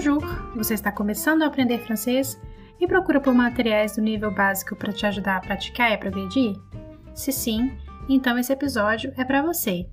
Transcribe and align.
Bonjour! 0.00 0.24
Você 0.56 0.72
está 0.72 0.90
começando 0.90 1.42
a 1.42 1.46
aprender 1.46 1.78
francês 1.80 2.40
e 2.80 2.86
procura 2.86 3.20
por 3.20 3.34
materiais 3.34 3.96
do 3.96 4.00
nível 4.00 4.30
básico 4.30 4.74
para 4.74 4.94
te 4.94 5.04
ajudar 5.04 5.36
a 5.36 5.40
praticar 5.40 5.90
e 5.90 5.94
a 5.94 5.98
progredir? 5.98 6.56
Se 7.12 7.30
sim, 7.30 7.76
então 8.08 8.38
esse 8.38 8.50
episódio 8.50 9.12
é 9.18 9.24
para 9.26 9.42
você. 9.42 9.86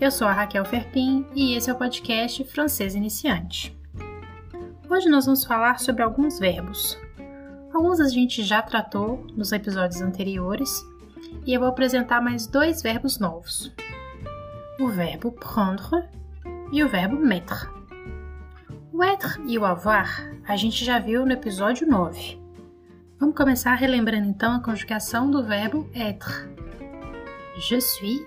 Eu 0.00 0.10
sou 0.10 0.26
a 0.26 0.32
Raquel 0.32 0.64
Ferpin 0.64 1.26
e 1.34 1.54
esse 1.54 1.68
é 1.68 1.72
o 1.74 1.76
podcast 1.76 2.42
Francês 2.44 2.94
Iniciante. 2.94 3.78
Hoje 4.88 5.10
nós 5.10 5.26
vamos 5.26 5.44
falar 5.44 5.78
sobre 5.80 6.02
alguns 6.02 6.38
verbos. 6.38 6.98
Alguns 7.74 8.00
a 8.00 8.08
gente 8.08 8.42
já 8.42 8.62
tratou 8.62 9.26
nos 9.36 9.52
episódios 9.52 10.00
anteriores 10.00 10.82
e 11.44 11.52
eu 11.52 11.60
vou 11.60 11.68
apresentar 11.68 12.22
mais 12.22 12.46
dois 12.46 12.80
verbos 12.80 13.18
novos: 13.18 13.70
o 14.80 14.88
verbo 14.88 15.30
prendre 15.30 16.08
e 16.72 16.82
o 16.82 16.88
verbo 16.88 17.16
mettre. 17.16 17.81
O 19.02 19.04
être 19.04 19.40
e 19.48 19.58
o 19.58 19.64
avoir 19.64 20.30
a 20.46 20.56
gente 20.56 20.84
já 20.84 21.00
viu 21.00 21.26
no 21.26 21.32
episódio 21.32 21.88
9. 21.88 22.38
Vamos 23.18 23.34
começar 23.34 23.74
relembrando 23.74 24.28
então 24.28 24.54
a 24.54 24.60
conjugação 24.60 25.28
do 25.28 25.42
verbo 25.42 25.90
être. 25.92 26.48
Je 27.58 27.80
suis, 27.80 28.24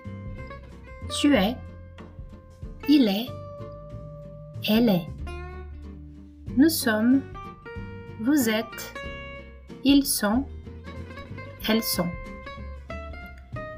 tu 1.22 1.34
es, 1.34 1.56
il 2.90 3.08
est, 3.08 3.30
elle 4.68 4.90
est. 4.90 5.08
Nous 6.58 6.70
sommes, 6.70 7.22
vous 8.20 8.50
êtes, 8.50 8.94
ils 9.82 10.06
sont, 10.06 10.46
elles 11.70 11.84
sont. 11.84 12.12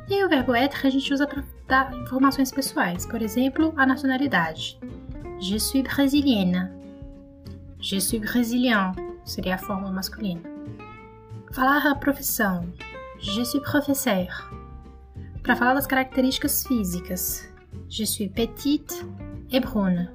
E 0.10 0.26
o 0.26 0.30
verbo 0.30 0.56
être 0.56 0.88
a 0.88 0.90
gente 0.90 1.14
usa 1.14 1.28
para 1.28 1.44
dar 1.68 1.94
informações 1.94 2.52
pessoais, 2.52 3.06
por 3.06 3.22
exemplo, 3.22 3.72
a 3.78 3.86
nacionalidade. 3.86 4.80
Je 5.40 5.60
suis 5.60 5.84
brésilienne. 5.84 6.77
Je 7.90 8.02
suis 8.02 8.20
brésilien 8.20 8.92
seria 9.24 9.56
a 9.56 9.58
forma 9.58 9.90
masculina. 9.90 10.42
Falar 11.54 11.88
a 11.88 11.96
profissão. 11.96 12.68
Je 13.18 13.46
suis 13.46 13.62
professeur. 13.62 14.28
Para 15.42 15.56
falar 15.56 15.74
das 15.74 15.88
características 15.88 16.66
físicas. 16.68 17.48
Je 17.88 18.06
suis 18.06 18.28
petite 18.28 18.94
et 19.50 19.62
brune. 19.62 20.10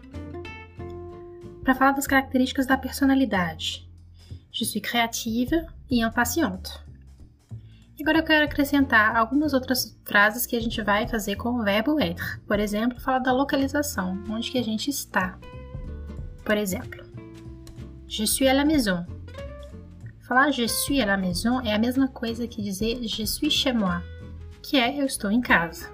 Para 1.65 1.75
falar 1.75 1.93
das 1.93 2.07
características 2.07 2.67
da 2.67 2.77
personalidade. 2.77 3.89
Je 4.51 4.67
suis 4.67 4.83
créative 4.83 5.67
et 5.91 6.03
impatiente. 6.03 6.79
Agora 7.99 8.19
eu 8.19 8.25
quero 8.25 8.45
acrescentar 8.45 9.17
algumas 9.17 9.55
outras 9.55 9.99
frases 10.05 10.45
que 10.45 10.57
a 10.57 10.61
gente 10.61 10.83
vai 10.83 11.09
fazer 11.09 11.37
com 11.37 11.59
o 11.59 11.65
verbo 11.65 11.99
être. 11.99 12.39
Por 12.47 12.61
exemplo, 12.61 13.01
falar 13.01 13.21
da 13.21 13.33
localização, 13.33 14.23
onde 14.29 14.51
que 14.51 14.59
a 14.59 14.63
gente 14.63 14.91
está. 14.91 15.39
Por 16.45 16.59
exemplo, 16.59 17.12
je 18.13 18.25
suis 18.25 18.47
à 18.47 18.53
la 18.53 18.67
maison. 18.67 19.07
Falar 20.29 20.53
je 20.53 20.67
suis 20.67 21.01
à 21.01 21.07
la 21.07 21.17
maison 21.17 21.63
é 21.63 21.73
a 21.73 21.79
mesma 21.79 22.09
coisa 22.09 22.47
que 22.47 22.61
dizer 22.61 23.09
je 23.09 23.25
suis 23.25 23.51
chez 23.51 23.73
moi, 23.73 24.03
que 24.63 24.77
é 24.77 25.01
eu 25.01 25.07
estou 25.07 25.31
em 25.31 25.41
casa. 25.41 25.91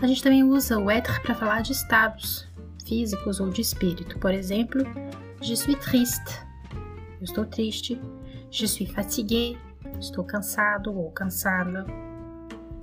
A 0.00 0.06
gente 0.06 0.22
também 0.22 0.44
usa 0.44 0.78
o 0.78 0.88
être 0.88 1.20
para 1.22 1.34
falar 1.34 1.62
de 1.62 1.72
estados 1.72 2.48
físicos 2.86 3.40
ou 3.40 3.50
de 3.50 3.60
espírito. 3.60 4.16
Por 4.20 4.32
exemplo, 4.32 4.82
je 5.42 5.56
suis 5.56 5.76
triste. 5.76 6.40
Eu 7.18 7.24
estou 7.24 7.44
triste. 7.44 8.00
Je 8.52 8.66
suis 8.66 8.86
fatigué 8.86 9.58
Estou 9.98 10.24
cansado 10.24 10.96
ou 10.96 11.10
cansada. 11.10 11.84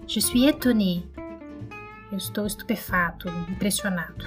Je 0.05 0.19
suis 0.19 0.45
étonné. 0.45 1.03
Eu 2.11 2.17
estou 2.17 2.45
estupefato, 2.45 3.29
impressionado. 3.49 4.25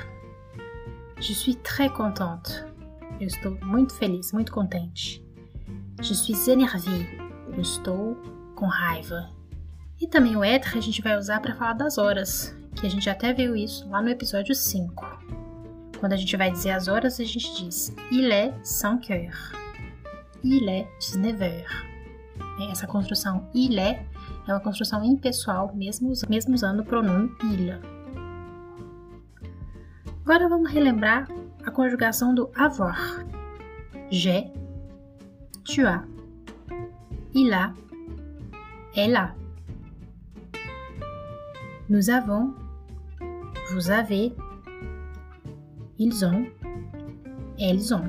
Je 1.20 1.34
suis 1.34 1.56
très 1.56 1.90
contente. 1.90 2.69
Eu 3.20 3.26
estou 3.26 3.54
muito 3.62 3.94
feliz, 3.94 4.32
muito 4.32 4.50
contente. 4.50 5.22
Je 6.00 6.14
suis 6.14 6.48
énervé. 6.48 7.06
Eu 7.52 7.60
estou 7.60 8.16
com 8.54 8.64
raiva. 8.64 9.28
E 10.00 10.06
também 10.06 10.34
o 10.36 10.42
être 10.42 10.78
a 10.78 10.80
gente 10.80 11.02
vai 11.02 11.18
usar 11.18 11.38
para 11.40 11.54
falar 11.54 11.74
das 11.74 11.98
horas, 11.98 12.56
que 12.74 12.86
a 12.86 12.88
gente 12.88 13.10
até 13.10 13.34
viu 13.34 13.54
isso 13.54 13.86
lá 13.90 14.00
no 14.00 14.08
episódio 14.08 14.54
5. 14.54 15.04
Quando 15.98 16.14
a 16.14 16.16
gente 16.16 16.34
vai 16.34 16.50
dizer 16.50 16.70
as 16.70 16.88
horas, 16.88 17.20
a 17.20 17.24
gente 17.24 17.62
diz 17.62 17.94
Il 18.10 18.32
est 18.32 18.54
5 18.64 19.12
heures. 19.12 19.52
Il 20.42 20.66
est 20.66 20.88
19 20.98 21.42
heures. 21.42 21.90
Né? 22.58 22.70
Essa 22.70 22.86
construção 22.86 23.50
ilé 23.54 24.06
é 24.48 24.52
uma 24.52 24.60
construção 24.60 25.04
impessoal, 25.04 25.74
mesmo, 25.74 26.10
mesmo 26.26 26.54
usando 26.54 26.80
o 26.80 26.84
pronome 26.84 27.30
ilha. 27.52 27.82
Agora 30.24 30.48
vamos 30.48 30.70
relembrar 30.70 31.28
a 31.64 31.70
conjugação 31.70 32.34
do 32.34 32.50
avoir. 32.54 33.24
J'ai, 34.10 34.50
tu 35.64 35.86
as, 35.86 36.02
il 37.34 37.52
a, 37.52 37.72
elle 38.96 39.16
a. 39.16 39.34
Nous 41.88 42.10
avons, 42.10 42.54
vous 43.72 43.90
avez, 43.90 44.34
ils 45.98 46.24
ont, 46.24 46.46
elles 47.58 47.92
ont. 47.92 48.08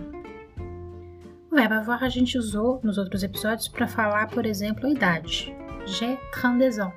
O 1.51 1.55
verbo 1.55 1.73
avoir 1.73 2.01
a 2.03 2.09
gente 2.09 2.37
usou 2.37 2.79
nos 2.81 2.97
outros 2.97 3.23
episódios 3.23 3.67
para 3.67 3.85
falar, 3.85 4.27
por 4.27 4.45
exemplo, 4.45 4.87
a 4.87 4.91
idade. 4.91 5.53
J'ai 5.85 6.17
32 6.31 6.79
ans. 6.79 6.93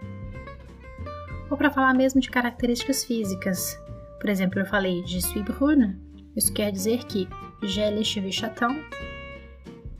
Ou 1.51 1.57
para 1.57 1.71
falar 1.71 1.93
mesmo 1.95 2.21
de 2.21 2.31
características 2.31 3.05
físicas. 3.05 3.77
Por 4.21 4.31
exemplo, 4.31 4.61
eu 4.61 4.67
falei 4.67 5.03
je 5.07 5.21
suis 5.21 5.43
brune. 5.43 6.04
Isso 6.37 6.53
quer 6.53 6.73
dizer 6.73 7.05
que 7.05 7.29
j'ai 7.63 7.91
les 7.91 8.05
cheveux 8.05 8.33
chatons 8.33 8.77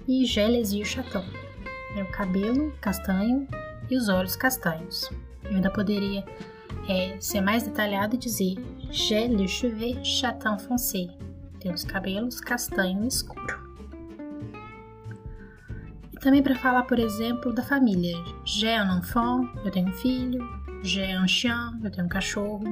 e 0.09 0.25
j'ai 0.27 0.49
les 0.49 0.75
yeux 0.75 0.85
chatons. 0.85 1.25
É 1.97 2.03
o 2.03 2.11
cabelo 2.11 2.73
castanho 2.81 3.47
e 3.89 3.97
os 3.97 4.09
olhos 4.09 4.35
castanhos. 4.35 5.09
Eu 5.45 5.57
ainda 5.57 5.71
poderia 5.71 6.25
é, 6.89 7.17
ser 7.21 7.41
mais 7.41 7.63
detalhado 7.63 8.17
e 8.17 8.19
dizer 8.19 8.57
j'ai 8.91 9.29
les 9.29 9.51
cheveux 9.51 10.05
chatons 10.05 10.65
foncés. 10.65 11.09
Tem 11.61 11.73
os 11.73 11.85
cabelos 11.85 12.41
castanho 12.41 13.07
escuro. 13.07 13.63
Também 16.21 16.43
para 16.43 16.55
falar, 16.55 16.85
por 16.85 16.99
exemplo, 16.99 17.53
da 17.53 17.63
família. 17.63 18.17
J'ai 18.47 18.81
un 18.81 18.99
enfant, 18.99 19.47
eu 19.65 19.71
tenho 19.71 19.89
um 19.89 19.93
filho. 19.93 20.41
J'ai 20.83 21.17
un 21.17 21.29
chien, 21.29 21.79
eu 21.83 21.91
tenho 21.91 22.07
um 22.07 22.09
cachorro. 22.09 22.65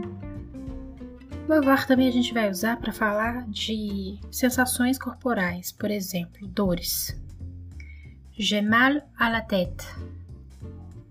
Avoir 1.50 1.86
também 1.86 2.08
a 2.08 2.12
gente 2.12 2.32
vai 2.32 2.50
usar 2.50 2.78
para 2.78 2.92
falar 2.92 3.47
de 3.48 4.19
sensações 4.30 4.98
corporais, 4.98 5.70
por 5.70 5.91
exemplo, 5.91 6.47
dores. 6.48 7.14
J'ai 8.38 8.62
mal 8.62 9.03
à 9.19 9.28
la 9.28 9.42
tête. 9.42 9.86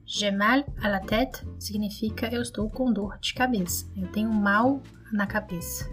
J'ai 0.06 0.32
mal 0.32 0.66
à 0.82 0.90
la 0.90 1.00
tête 1.00 1.46
significa 1.60 2.28
eu 2.34 2.42
estou 2.42 2.70
com 2.70 2.92
dor 2.92 3.18
de 3.20 3.34
cabeça. 3.34 3.86
Eu 3.96 4.08
tenho 4.12 4.34
mal 4.34 4.82
na 5.12 5.28
cabeça. 5.28 5.88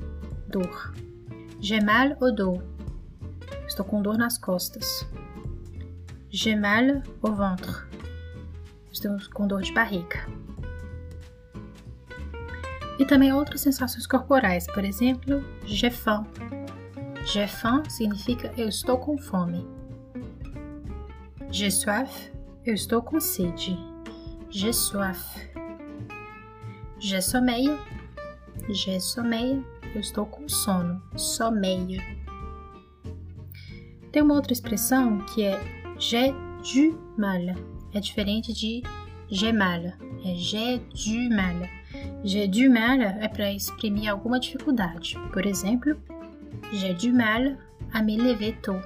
Dor. 0.48 0.94
J'ai 1.60 1.80
mal 1.80 2.16
au 2.20 2.34
dos. 2.34 2.58
Estou 3.66 3.84
com 3.84 4.00
dor 4.00 4.16
nas 4.16 4.38
costas. 4.38 5.06
J'ai 6.30 6.56
mal 6.56 7.02
au 7.22 7.34
ventre. 7.34 7.86
Estou 8.90 9.16
com 9.34 9.46
dor 9.46 9.62
de 9.62 9.72
barriga. 9.72 10.26
E 12.98 13.04
também 13.04 13.32
outras 13.32 13.60
sensações 13.60 14.06
corporais, 14.06 14.66
por 14.66 14.84
exemplo, 14.84 15.44
j'ai 15.64 15.90
faim. 15.90 16.24
J'ai 17.24 17.46
faim 17.46 17.88
significa 17.88 18.52
eu 18.56 18.68
estou 18.68 18.98
com 18.98 19.16
fome. 19.16 19.64
J'ai 21.50 21.70
soif, 21.70 22.32
eu 22.66 22.74
estou 22.74 23.00
com 23.00 23.20
sede. 23.20 23.78
J'ai 24.50 24.72
soif. 24.72 25.48
J'ai 26.98 27.22
sommeil. 27.22 27.78
J'ai 28.70 29.00
sommeil, 29.00 29.64
eu 29.94 30.00
estou 30.00 30.26
com 30.26 30.48
sono. 30.48 31.00
Sommeil. 31.16 32.02
Tem 34.10 34.22
uma 34.22 34.34
outra 34.34 34.52
expressão 34.52 35.18
que 35.26 35.44
é 35.44 35.60
j'ai 35.98 36.32
du 36.32 36.98
mal. 37.16 37.56
É 37.94 38.00
diferente 38.00 38.52
de 38.52 38.82
j'ai 39.30 39.52
mal. 39.52 39.80
É 40.24 40.34
j'ai 40.34 40.78
du 40.78 41.28
mal. 41.34 41.77
J'ai 42.24 42.48
du 42.48 42.68
mal 42.68 43.00
é 43.00 43.28
para 43.28 43.52
exprimir 43.52 44.10
alguma 44.10 44.40
dificuldade. 44.40 45.16
Por 45.32 45.46
exemplo, 45.46 45.96
j'ai 46.72 46.94
du 46.94 47.12
mal 47.12 47.56
à 47.92 48.02
me 48.02 48.16
lever 48.16 48.56
tôt. 48.60 48.80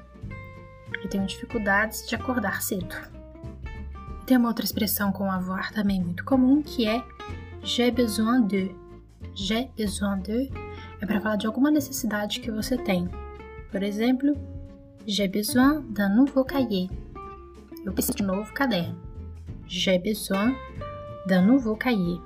Eu 1.02 1.08
tenho 1.08 1.26
dificuldades 1.26 2.06
de 2.06 2.14
acordar 2.14 2.62
cedo. 2.62 2.94
Tem 4.26 4.36
uma 4.36 4.48
outra 4.48 4.64
expressão 4.64 5.10
com 5.10 5.30
avoir 5.30 5.72
também 5.72 6.00
muito 6.00 6.24
comum 6.24 6.62
que 6.62 6.86
é 6.86 7.02
j'ai 7.62 7.90
besoin 7.90 8.46
de. 8.46 8.74
J'ai 9.34 9.70
besoin 9.76 10.20
de 10.20 10.50
é 11.00 11.06
para 11.06 11.20
falar 11.20 11.36
de 11.36 11.46
alguma 11.46 11.70
necessidade 11.70 12.40
que 12.40 12.50
você 12.50 12.76
tem. 12.76 13.08
Por 13.70 13.82
exemplo, 13.82 14.36
j'ai 15.06 15.26
besoin 15.26 15.80
d'un 15.80 16.10
nouveau 16.10 16.44
cahier. 16.44 16.88
Eu 17.84 17.92
preciso 17.92 18.16
de 18.16 18.22
novo 18.22 18.52
caderno. 18.52 18.96
J'ai 19.66 19.98
besoin 19.98 20.54
d'un 21.26 21.42
nouveau 21.42 21.76
cahier. 21.76 22.20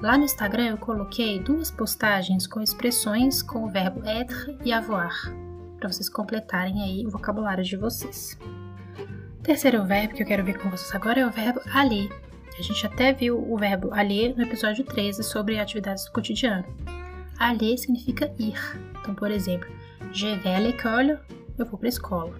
Lá 0.00 0.16
no 0.16 0.24
Instagram 0.24 0.68
eu 0.68 0.78
coloquei 0.78 1.38
duas 1.38 1.70
postagens 1.70 2.46
com 2.46 2.62
expressões 2.62 3.42
com 3.42 3.64
o 3.64 3.68
verbo 3.68 4.02
être 4.08 4.56
e 4.64 4.72
avoir. 4.72 5.14
para 5.78 5.90
vocês 5.90 6.08
completarem 6.08 6.82
aí 6.82 7.06
o 7.06 7.10
vocabulário 7.10 7.64
de 7.64 7.76
vocês. 7.76 8.38
O 9.38 9.42
terceiro 9.42 9.84
verbo 9.84 10.14
que 10.14 10.22
eu 10.22 10.26
quero 10.26 10.44
ver 10.44 10.58
com 10.58 10.70
vocês 10.70 10.94
agora 10.94 11.20
é 11.20 11.26
o 11.26 11.30
verbo 11.30 11.60
aller. 11.72 12.08
A 12.58 12.62
gente 12.62 12.86
até 12.86 13.12
viu 13.12 13.38
o 13.38 13.58
verbo 13.58 13.92
aller 13.92 14.34
no 14.36 14.42
episódio 14.42 14.84
13 14.84 15.22
sobre 15.22 15.58
atividades 15.58 16.04
do 16.06 16.12
cotidiano. 16.12 16.64
Aller 17.38 17.76
significa 17.76 18.32
ir. 18.38 18.58
Então, 19.00 19.14
por 19.14 19.30
exemplo, 19.30 19.68
je 20.12 20.34
vais 20.36 20.56
à 20.56 20.60
l'école, 20.60 21.18
eu 21.58 21.66
vou 21.66 21.78
para 21.78 21.88
a 21.88 21.90
escola. 21.90 22.34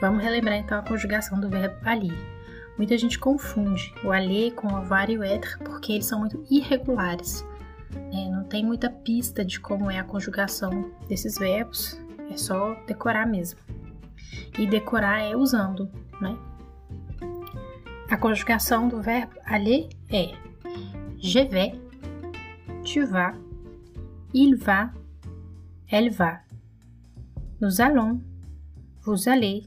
Vamos 0.00 0.22
relembrar 0.22 0.56
então 0.56 0.78
a 0.78 0.82
conjugação 0.82 1.40
do 1.40 1.48
verbo 1.48 1.76
aller. 1.82 2.35
Muita 2.76 2.98
gente 2.98 3.18
confunde 3.18 3.94
o 4.04 4.12
aller 4.12 4.52
com 4.52 4.68
o 4.68 4.76
avoir 4.76 5.08
e 5.08 5.18
o 5.18 5.24
être 5.24 5.58
porque 5.60 5.92
eles 5.92 6.06
são 6.06 6.20
muito 6.20 6.44
irregulares. 6.50 7.44
Né? 7.90 8.28
Não 8.30 8.44
tem 8.44 8.64
muita 8.64 8.90
pista 8.90 9.44
de 9.44 9.58
como 9.58 9.90
é 9.90 9.98
a 9.98 10.04
conjugação 10.04 10.90
desses 11.08 11.38
verbos, 11.38 11.98
é 12.30 12.36
só 12.36 12.74
decorar 12.86 13.26
mesmo. 13.26 13.60
E 14.58 14.66
decorar 14.66 15.20
é 15.20 15.34
usando, 15.34 15.90
né? 16.20 16.36
A 18.10 18.16
conjugação 18.16 18.88
do 18.88 19.02
verbo 19.02 19.34
aller 19.44 19.88
é 20.10 20.34
je 21.18 21.40
vais, 21.40 21.72
tu 22.84 23.04
vas, 23.04 23.34
il 24.32 24.54
va, 24.54 24.90
elle 25.90 26.10
va. 26.10 26.40
Nous 27.60 27.80
allons, 27.80 28.20
vous 29.02 29.28
allez, 29.28 29.66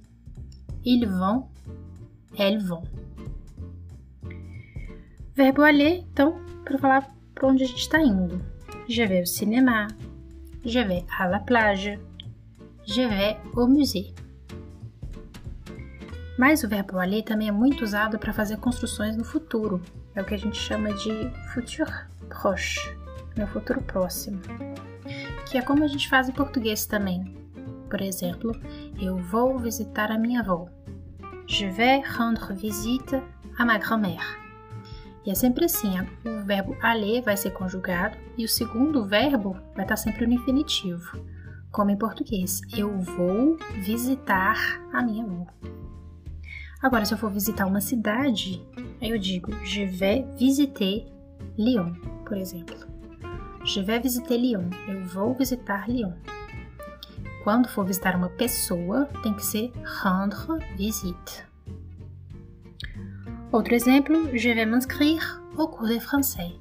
ils 0.86 1.06
vont, 1.08 1.48
elles 2.38 2.64
vont. 2.64 2.84
Verbo 5.40 5.64
aller, 5.64 6.04
então, 6.12 6.38
para 6.66 6.78
falar 6.78 7.16
para 7.34 7.48
onde 7.48 7.64
a 7.64 7.66
gente 7.66 7.80
está 7.80 7.98
indo. 8.02 8.42
Je 8.90 9.06
vais 9.06 9.22
au 9.22 9.26
cinéma, 9.26 9.88
je 10.66 10.82
vais 10.82 11.06
à 11.18 11.28
la 11.28 11.40
plage, 11.40 11.98
je 12.86 13.08
vais 13.08 13.38
au 13.56 13.66
musée. 13.66 14.14
Mas 16.38 16.62
o 16.66 16.68
verbo 16.68 17.00
aller 17.00 17.24
também 17.24 17.48
é 17.48 17.54
muito 17.54 17.86
usado 17.86 18.20
para 18.20 18.34
fazer 18.34 18.58
construções 18.58 19.16
no 19.16 19.24
futuro. 19.24 19.82
É 20.14 20.22
o 20.22 20.26
que 20.26 20.34
a 20.34 20.38
gente 20.38 20.58
chama 20.58 20.92
de 20.92 21.32
futur 21.54 21.88
proche, 22.28 22.94
no 23.38 23.48
futuro 23.48 23.82
próximo. 23.82 24.42
Que 25.50 25.58
é 25.58 25.62
como 25.62 25.86
a 25.86 25.88
gente 25.88 26.10
faz 26.10 26.28
em 26.28 26.34
português 26.34 26.86
também. 26.86 27.34
Por 27.90 28.02
exemplo, 28.02 28.52
eu 29.02 29.16
vou 29.16 29.58
visitar 29.58 30.12
a 30.12 30.18
minha 30.18 30.42
avó. 30.42 30.68
Je 31.48 31.66
vais 31.70 32.06
rendre 32.06 32.54
visite 32.56 33.16
à 33.58 33.64
ma 33.64 33.78
grand-mère. 33.78 34.49
E 35.26 35.32
é 35.32 35.36
sempre 35.36 35.66
assim, 35.66 35.94
o 36.26 36.46
verbo 36.46 36.76
aller 36.82 37.22
vai 37.22 37.36
ser 37.36 37.52
conjugado 37.52 38.18
e 38.38 38.46
o 38.46 38.50
segundo 38.50 39.06
verbo 39.06 39.58
vai 39.76 39.86
estar 39.86 39.98
sempre 39.98 40.26
no 40.26 40.34
infinitivo, 40.34 41.24
como 41.72 41.92
em 41.92 41.98
português. 41.98 42.62
Eu 42.76 42.98
vou 43.00 43.58
visitar 43.82 44.82
a 44.94 45.02
minha 45.02 45.24
avó. 45.24 45.46
Agora, 46.82 47.04
se 47.04 47.14
eu 47.14 47.18
for 47.18 47.30
visitar 47.30 47.66
uma 47.66 47.82
cidade, 47.82 48.66
aí 49.02 49.10
eu 49.10 49.18
digo 49.18 49.52
je 49.66 49.86
vais 49.86 50.26
visiter 50.38 51.06
Lyon, 51.58 51.94
por 52.26 52.38
exemplo. 52.38 52.78
Je 53.66 53.82
vais 53.84 54.02
visiter 54.02 54.38
Lyon. 54.38 54.70
Eu 54.88 55.04
vou 55.06 55.34
visitar 55.36 55.90
Lyon. 55.90 56.14
Quando 57.44 57.68
for 57.68 57.86
visitar 57.86 58.16
uma 58.16 58.30
pessoa, 58.30 59.06
tem 59.22 59.34
que 59.34 59.46
ser 59.46 59.72
rendre 60.02 60.66
visite. 60.78 61.49
Outro 63.52 63.74
exemplo, 63.74 64.30
je 64.38 64.50
vais 64.50 64.66
m'inscrire 64.68 65.42
au 65.58 65.68
cours 65.68 65.88
de 65.88 65.98
français. 65.98 66.52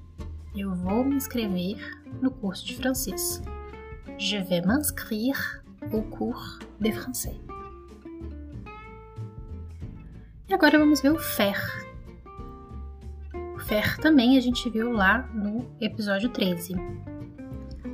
Eu 0.57 0.75
vou 0.75 1.05
me 1.05 1.17
inscrever 1.17 1.77
no 2.23 2.31
curso 2.31 2.65
de 2.65 2.75
francês. 2.77 3.43
Je 4.17 4.39
vais 4.39 4.63
m'inscrire 4.63 5.63
au 5.93 6.01
cours 6.01 6.59
de 6.81 6.91
français. 6.91 7.39
E 10.49 10.55
agora 10.55 10.79
vamos 10.79 11.03
ver 11.03 11.13
o 11.13 11.19
faire. 11.19 11.87
O 13.55 13.59
faire 13.59 13.99
também 14.01 14.39
a 14.39 14.41
gente 14.41 14.71
viu 14.71 14.91
lá 14.91 15.29
no 15.35 15.69
episódio 15.83 16.31
13. 16.31 16.75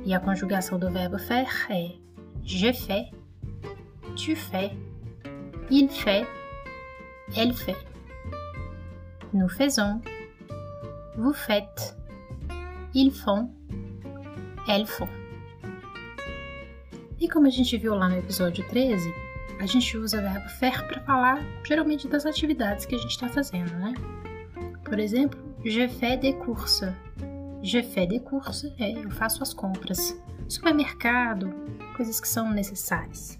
E 0.05 0.13
a 0.13 0.21
conjugação 0.21 0.79
do 0.79 0.89
verbo 0.89 1.19
faire 1.19 1.67
é 1.69 1.97
je 2.43 2.71
fais, 2.71 3.11
tu 4.15 4.37
fais, 4.37 4.71
il 5.69 5.89
fait, 5.89 6.25
elle 7.35 7.53
fait. 7.53 7.94
Nous 9.35 9.49
faisons, 9.49 9.99
vous 11.17 11.33
faites, 11.33 11.93
ils 12.93 13.11
font, 13.11 13.49
elles 14.65 14.87
font. 14.87 15.09
E 17.19 17.27
como 17.27 17.45
a 17.45 17.49
gente 17.49 17.77
viu 17.77 17.93
lá 17.95 18.07
no 18.07 18.17
episódio 18.17 18.65
13, 18.69 19.13
a 19.59 19.65
gente 19.65 19.97
usa 19.97 20.19
o 20.19 20.21
verbo 20.21 20.47
faire 20.51 20.87
para 20.87 21.01
falar 21.01 21.43
geralmente 21.67 22.07
das 22.07 22.25
atividades 22.25 22.85
que 22.85 22.95
a 22.95 22.97
gente 22.97 23.11
está 23.11 23.27
fazendo, 23.27 23.73
né? 23.73 23.93
Por 24.85 24.99
exemplo, 24.99 25.37
je 25.65 25.85
fais 25.89 26.17
des 26.17 26.35
courses. 26.35 26.93
Je 27.61 27.83
fais 27.83 28.07
des 28.07 28.21
courses 28.21 28.73
é 28.79 28.93
eu 28.93 29.11
faço 29.11 29.43
as 29.43 29.53
compras. 29.53 30.17
Supermercado, 30.47 31.53
coisas 31.97 32.21
que 32.21 32.27
são 32.29 32.53
necessárias. 32.53 33.37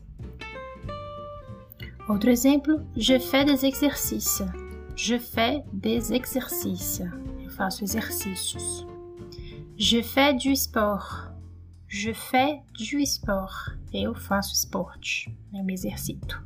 Outro 2.09 2.29
exemplo, 2.29 2.85
je 2.97 3.17
fais 3.17 3.45
des 3.45 3.63
exercices. 3.63 4.64
Je 4.95 5.19
fais 5.19 5.63
des 5.73 6.13
exercices. 6.13 7.01
Eu 7.43 7.49
faço 7.49 7.83
exercícios. 7.83 8.87
Je 9.77 10.01
fais 10.01 10.33
du 10.33 10.53
sport. 10.53 11.33
Je 11.87 12.13
fais 12.13 12.61
du 12.77 13.01
sport. 13.01 13.77
Eu 13.93 14.15
faço 14.15 14.53
esporte. 14.53 15.37
Eu 15.53 15.65
me 15.65 15.73
exercito. 15.73 16.41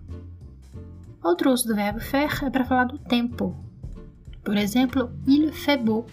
Outro 1.23 1.51
uso 1.51 1.67
do 1.67 1.75
verbo 1.75 1.99
faire 1.99 2.43
é 2.43 2.49
para 2.49 2.65
falar 2.65 2.85
do 2.85 2.97
tempo. 2.97 3.55
Por 4.43 4.57
exemplo, 4.57 5.11
il 5.27 5.53
fait 5.53 5.77
beau. 5.77 6.07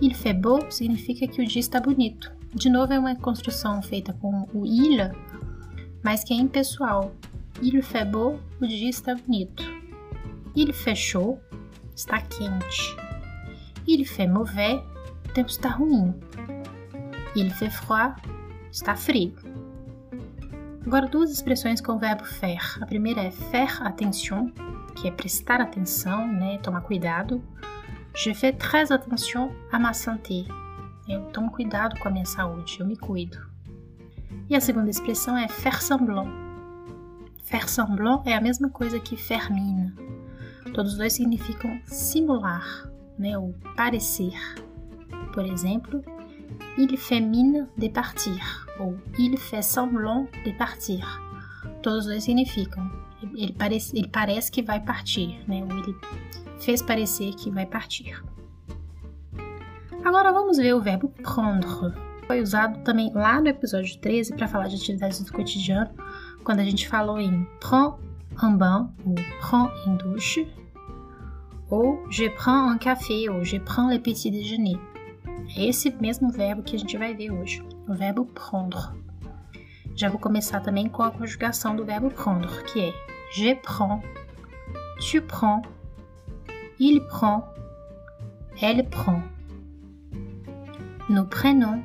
Il 0.00 0.16
fait 0.16 0.34
beau 0.34 0.68
significa 0.68 1.28
que 1.28 1.40
o 1.40 1.46
dia 1.46 1.60
está 1.60 1.78
bonito. 1.78 2.32
De 2.52 2.68
novo, 2.68 2.92
é 2.92 2.98
uma 2.98 3.14
construção 3.14 3.80
feita 3.82 4.12
com 4.14 4.48
o 4.52 4.66
il, 4.66 4.98
mas 6.02 6.24
que 6.24 6.34
é 6.34 6.36
impessoal. 6.36 7.14
Il 7.62 7.80
fait 7.82 8.04
beau, 8.04 8.40
o 8.60 8.66
dia 8.66 8.88
está 8.88 9.14
bonito. 9.14 9.79
Il 10.54 10.72
fait 10.72 10.96
chaud, 10.96 11.38
está 11.94 12.20
quente. 12.20 12.96
Il 13.86 14.04
fait 14.04 14.26
mauvais, 14.26 14.82
o 15.28 15.32
tempo 15.32 15.48
está 15.48 15.70
ruim. 15.70 16.14
Il 17.36 17.50
fait 17.50 17.70
froid, 17.70 18.14
está 18.70 18.96
frio. 18.96 19.34
Agora, 20.84 21.06
duas 21.06 21.30
expressões 21.30 21.80
com 21.80 21.92
o 21.92 21.98
verbo 21.98 22.24
faire. 22.24 22.78
A 22.80 22.86
primeira 22.86 23.22
é 23.22 23.30
faire 23.30 23.82
attention, 23.82 24.50
que 24.96 25.06
é 25.06 25.10
prestar 25.10 25.60
atenção, 25.60 26.26
né, 26.26 26.58
tomar 26.58 26.80
cuidado. 26.80 27.42
Je 28.14 28.34
fais 28.34 28.56
très 28.56 28.90
attention 28.90 29.52
à 29.70 29.78
ma 29.78 29.92
santé. 29.92 30.46
Eu 31.08 31.22
tomo 31.32 31.50
cuidado 31.50 31.98
com 32.00 32.08
a 32.08 32.10
minha 32.10 32.26
saúde, 32.26 32.78
eu 32.80 32.86
me 32.86 32.96
cuido. 32.96 33.38
E 34.48 34.56
a 34.56 34.60
segunda 34.60 34.90
expressão 34.90 35.36
é 35.36 35.46
faire 35.46 35.82
semblant. 35.82 36.28
Faire 37.44 37.68
semblant 37.68 38.22
é 38.26 38.34
a 38.34 38.40
mesma 38.40 38.68
coisa 38.68 38.98
que 38.98 39.16
faire 39.16 39.52
mine. 39.52 39.94
Todos 40.74 40.96
dois 40.96 41.12
significam 41.12 41.80
simular, 41.86 42.90
né, 43.18 43.36
ou 43.36 43.54
parecer. 43.76 44.34
Por 45.32 45.44
exemplo, 45.44 46.02
il 46.78 46.96
fait 46.96 47.20
mine 47.20 47.66
de 47.76 47.88
partir 47.88 48.40
ou 48.78 48.96
il 49.18 49.36
fait 49.36 49.62
semblant 49.62 50.26
de 50.44 50.52
partir. 50.52 51.04
Todos 51.82 52.06
dois 52.06 52.24
significam 52.24 53.00
ele 53.34 53.52
parece, 53.52 53.96
ele 53.96 54.08
parece 54.08 54.50
que 54.50 54.62
vai 54.62 54.80
partir, 54.80 55.42
né? 55.46 55.62
Ou 55.62 55.78
ele 55.78 55.94
fez 56.58 56.82
parecer 56.82 57.34
que 57.34 57.50
vai 57.50 57.66
partir. 57.66 58.22
Agora 60.04 60.32
vamos 60.32 60.56
ver 60.56 60.74
o 60.74 60.80
verbo 60.80 61.08
prendre. 61.08 61.94
Foi 62.26 62.40
usado 62.40 62.82
também 62.84 63.12
lá 63.12 63.40
no 63.40 63.48
episódio 63.48 63.98
13 63.98 64.34
para 64.36 64.48
falar 64.48 64.68
de 64.68 64.76
atividades 64.76 65.22
do 65.22 65.32
cotidiano, 65.32 65.90
quando 66.44 66.60
a 66.60 66.64
gente 66.64 66.88
falou 66.88 67.18
em 67.18 67.46
prends 67.60 68.09
un 68.42 68.52
bain 68.52 68.90
ou 69.04 69.14
prends 69.40 69.70
une 69.86 69.96
douche, 69.96 70.40
ou 71.70 71.98
je 72.10 72.28
prends 72.28 72.70
un 72.70 72.78
café 72.78 73.28
ou 73.28 73.44
je 73.44 73.58
prends 73.58 73.88
le 73.88 73.98
petit 73.98 74.30
déjeuner. 74.30 74.78
É 75.56 75.66
esse 75.66 75.90
mesmo 76.00 76.30
verbo 76.30 76.62
que 76.62 76.76
a 76.76 76.78
gente 76.78 76.96
vai 76.96 77.14
ver 77.14 77.30
hoje, 77.30 77.62
o 77.88 77.94
verbo 77.94 78.24
prendre. 78.24 78.78
Já 79.96 80.08
vou 80.08 80.18
começar 80.18 80.60
também 80.60 80.88
com 80.88 81.02
a 81.02 81.10
conjugação 81.10 81.74
do 81.74 81.84
verbo 81.84 82.10
prendre, 82.10 82.64
que 82.64 82.80
é 82.80 82.94
je 83.32 83.54
prends, 83.56 84.00
tu 85.00 85.22
prends, 85.22 85.62
il 86.78 87.00
prend, 87.00 87.44
elle 88.60 88.88
prend. 88.88 89.22
Nous 91.08 91.26
prenons, 91.26 91.82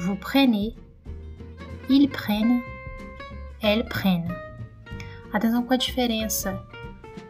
vous 0.00 0.16
prenez, 0.16 0.74
ils 1.88 2.08
prennent, 2.08 2.60
elles 3.62 3.84
prennent. 3.84 4.47
Atenção 5.32 5.62
com 5.62 5.74
a 5.74 5.76
diferença 5.76 6.62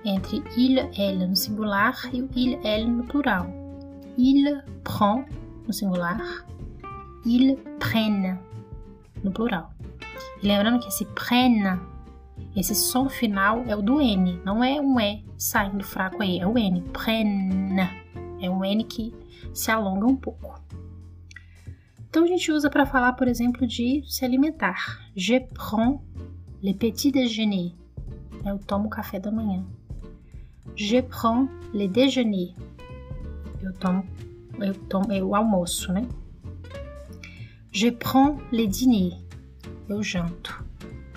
entre 0.05 0.43
il, 0.57 0.79
elle 0.97 1.27
no 1.27 1.35
singular 1.35 1.95
e 2.13 2.29
il, 2.37 2.59
elle 2.65 2.87
no 2.87 3.05
plural. 3.05 3.47
Il 4.17 4.63
prend 4.85 5.25
no 5.67 5.73
singular, 5.73 6.21
ils 7.25 7.57
prennent 7.79 8.39
no 9.23 9.33
plural. 9.33 9.71
E 10.43 10.47
lembrando 10.47 10.79
que 10.79 10.89
esse 10.89 11.05
prenne, 11.07 11.81
esse 12.55 12.75
som 12.75 13.09
final 13.09 13.65
é 13.67 13.75
o 13.75 13.83
do 13.83 14.01
N, 14.01 14.41
não 14.45 14.63
é 14.63 14.81
um 14.81 15.01
E 15.01 15.25
saindo 15.37 15.85
fraco 15.85 16.23
aí, 16.23 16.39
é 16.39 16.47
o 16.47 16.57
N. 16.57 16.83
Prenne. 16.93 17.83
É 18.41 18.49
um 18.49 18.65
N 18.65 18.85
que 18.85 19.13
se 19.53 19.71
alonga 19.71 20.07
um 20.07 20.17
pouco. 20.17 20.61
Então 22.09 22.25
a 22.25 22.27
gente 22.27 22.51
usa 22.51 22.71
para 22.71 22.87
falar, 22.87 23.13
por 23.15 23.29
exemplo, 23.29 23.67
de 23.67 24.03
se 24.07 24.25
alimentar. 24.25 25.01
Je 25.17 25.41
prends 25.41 26.01
le 26.63 26.73
petit 26.75 27.13
déjeuner. 27.13 27.75
Eu 28.45 28.59
tomo 28.59 28.89
café 28.89 29.19
da 29.19 29.31
manhã. 29.31 29.65
Je 30.77 31.03
prends 31.03 31.49
le 31.73 31.89
déjeuner. 31.89 32.55
Eu 33.63 33.73
tomo, 33.75 34.05
eu 34.61 34.75
tomo 34.75 35.13
eu 35.13 35.35
almoço, 35.35 35.93
né? 35.93 36.07
Je 37.73 37.91
prends 37.91 38.39
le 38.53 38.67
dîner. 38.67 39.13
Eu 39.89 40.03
janto. 40.03 40.65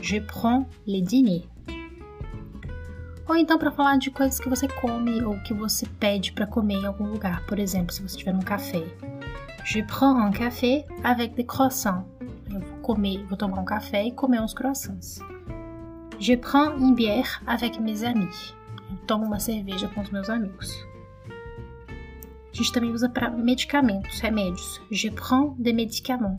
Je 0.01 0.19
prends 0.19 0.65
le 0.85 1.01
dîner. 1.01 1.47
Ou 3.27 3.35
então 3.37 3.57
para 3.57 3.71
falar 3.71 3.97
de 3.97 4.11
coisas 4.11 4.39
que 4.39 4.49
você 4.49 4.67
come 4.67 5.23
ou 5.23 5.39
que 5.43 5.53
você 5.53 5.85
pede 5.99 6.33
para 6.33 6.45
comer 6.45 6.75
em 6.75 6.85
algum 6.85 7.05
lugar. 7.05 7.45
Por 7.45 7.59
exemplo, 7.59 7.93
se 7.93 8.01
você 8.01 8.15
estiver 8.15 8.33
num 8.33 8.41
café. 8.41 8.83
Je 9.63 9.83
prends 9.83 10.17
un 10.17 10.31
café 10.31 10.85
avec 11.03 11.35
des 11.35 11.45
croissants. 11.45 12.03
Eu 12.49 12.59
vou 12.59 12.79
comer, 12.79 13.23
vou 13.27 13.37
tomar 13.37 13.59
um 13.59 13.65
café 13.65 14.05
e 14.05 14.11
comer 14.11 14.41
uns 14.41 14.53
croissants. 14.53 15.19
Je 16.21 16.35
prends 16.35 16.77
une 16.77 16.93
bière 16.93 17.41
avec 17.47 17.79
mes 17.79 18.03
amis. 18.03 18.53
Eu 18.91 18.97
tomo 19.07 19.25
uma 19.25 19.39
cerveja 19.39 19.87
com 19.87 20.01
os 20.01 20.11
meus 20.11 20.29
amigos. 20.29 20.85
A 21.27 22.53
gente 22.53 22.71
também 22.71 22.91
usa 22.91 23.09
para 23.09 23.31
medicamentos, 23.31 24.19
remédios. 24.19 24.79
Je 24.91 25.09
prends 25.09 25.55
des 25.57 25.73
médicaments. 25.73 26.37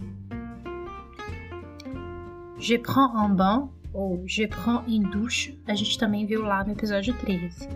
Je 2.60 2.78
prends 2.78 3.12
un 3.16 3.30
bain 3.30 3.70
ou 3.92 4.22
je 4.24 4.46
prends 4.46 4.84
une 4.86 5.10
douche. 5.10 5.52
A 5.66 5.74
gente 5.74 5.98
também 5.98 6.26
viu 6.26 6.42
lá 6.42 6.62
no 6.62 6.70
episódio 6.70 7.12
13. 7.14 7.68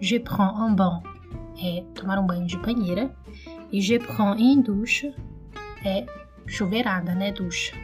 Je 0.00 0.18
prends 0.20 0.58
un 0.58 0.74
bain 0.74 1.02
é 1.62 1.84
tomar 1.94 2.18
um 2.18 2.26
banho 2.26 2.46
de 2.46 2.56
banheira. 2.56 3.14
E 3.70 3.78
je 3.78 3.98
prends 3.98 4.38
une 4.38 4.62
douche 4.62 5.14
é 5.84 6.06
chuveirada, 6.46 7.14
né? 7.14 7.30
Ducha. 7.30 7.76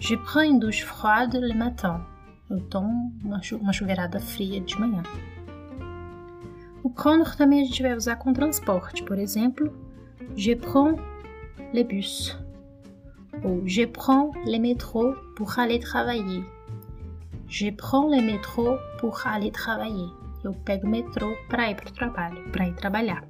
Je 0.00 0.16
prends 0.16 0.42
une 0.42 0.58
douche 0.58 0.82
froide 0.82 1.38
le 1.38 1.54
matin. 1.54 2.04
Eu 2.50 2.60
tomo 2.60 3.12
uma, 3.24 3.42
chu 3.42 3.56
uma 3.56 3.72
chuveirada 3.72 4.20
fria 4.20 4.60
de 4.60 4.78
manhã. 4.78 5.02
O 6.82 6.90
prendre 6.90 7.36
também 7.36 7.62
a 7.62 7.64
gente 7.64 7.82
vai 7.82 7.94
usar 7.94 8.16
com 8.16 8.32
transporte. 8.32 9.02
Por 9.02 9.18
exemplo, 9.18 9.72
je 10.36 10.54
prends 10.54 11.00
le 11.72 11.84
bus. 11.84 12.36
Ou 13.42 13.66
je 13.66 13.86
prends 13.86 14.32
le 14.44 14.58
métro 14.58 15.14
pour 15.34 15.58
aller 15.58 15.78
travailler. 15.78 16.44
Je 17.48 17.70
prends 17.70 18.08
le 18.08 18.20
métro 18.20 18.78
pour 18.98 19.26
aller 19.26 19.50
travailler. 19.50 20.10
Eu 20.44 20.52
pego 20.52 20.86
o 20.86 20.90
metrô 20.90 21.34
para 21.48 21.70
ir 21.70 21.74
para 21.74 21.88
o 21.88 21.92
trabalho, 21.92 22.50
para 22.50 22.68
ir 22.68 22.74
trabalhar. 22.74 23.24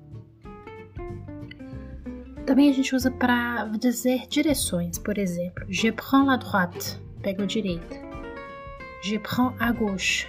Também 2.45 2.69
a 2.69 2.73
gente 2.73 2.95
usa 2.95 3.11
para 3.11 3.67
dizer 3.79 4.27
direções, 4.29 4.99
por 4.99 5.17
exemplo, 5.17 5.65
je 5.69 5.93
prends 5.93 6.27
la 6.27 6.37
droite, 6.37 7.01
pego 7.23 7.43
a 7.43 7.47
direita. 7.47 8.04
Je 9.07 9.19
prends 9.19 9.53
à 9.61 9.71
gauche, 9.71 10.27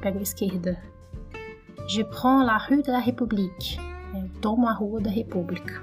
pego 0.00 0.18
a 0.18 0.22
esquerda. 0.22 0.76
Je 1.86 2.02
prends 2.02 2.42
la 2.42 2.58
rue 2.58 2.82
de 2.82 2.90
la 2.90 2.98
République, 2.98 3.78
eu 4.12 4.28
tomo 4.40 4.66
a 4.66 4.72
rua 4.72 5.00
da 5.00 5.08
República. 5.08 5.80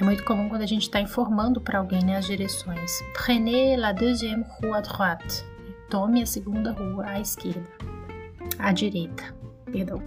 É 0.00 0.02
muito 0.02 0.24
comum 0.24 0.48
quando 0.48 0.62
a 0.62 0.66
gente 0.66 0.82
está 0.82 1.00
informando 1.00 1.60
para 1.60 1.78
alguém 1.78 2.04
né, 2.04 2.16
as 2.16 2.26
direções. 2.26 2.90
Prenez 3.12 3.78
la 3.78 3.92
deuxième 3.92 4.44
rue 4.58 4.72
à 4.72 4.80
droite. 4.80 5.44
Tome 5.88 6.20
a 6.20 6.26
segunda 6.26 6.72
rua 6.72 7.06
à 7.06 7.20
esquerda. 7.20 7.70
À 8.58 8.72
direita, 8.72 9.32
perdão. 9.70 10.02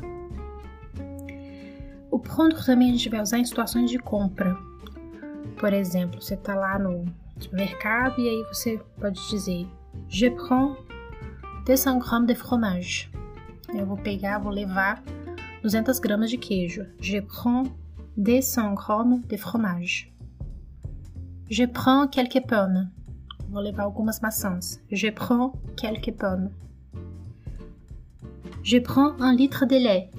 O 2.12 2.20
prendre 2.20 2.62
também 2.66 2.90
a 2.90 2.92
gente 2.92 3.08
vai 3.08 3.22
usar 3.22 3.40
em 3.40 3.46
situações 3.46 3.90
de 3.90 4.00
compra. 4.00 4.54
Por 5.58 5.72
exemplo, 5.72 6.22
você 6.22 6.34
está 6.34 6.56
lá 6.56 6.78
no 6.78 7.06
supermercado 7.40 8.20
e 8.20 8.28
aí 8.28 8.44
você 8.54 8.78
pode 9.00 9.30
dizer 9.30 9.66
Je 10.10 10.28
prends 10.28 10.76
200 11.66 12.00
gramas 12.00 12.28
de 12.28 12.34
fromage. 12.34 13.12
Eu 13.74 13.86
vou 13.86 13.98
pegar, 13.98 14.40
vou 14.40 14.52
levar 14.52 15.04
200 15.64 16.00
gramas 16.00 16.30
de 16.30 16.38
queijo. 16.38 16.86
Je 17.00 17.20
prends 17.22 17.64
200 18.16 18.74
gramas 18.76 19.22
de 19.28 19.38
fromage. 19.38 20.14
Je 21.50 21.66
prends 21.66 22.08
quelques 22.08 22.46
pommes. 22.48 22.90
Vou 23.50 23.62
levar 23.62 23.84
algumas 23.84 24.20
maçãs. 24.22 24.80
Je 24.92 25.10
prends 25.12 25.54
quelques 25.76 26.12
pommes. 26.12 26.52
Je 28.64 28.80
prends 28.80 29.16
un 29.22 29.34
litre 29.34 29.66
de 29.66 29.78
lait. 29.78 30.10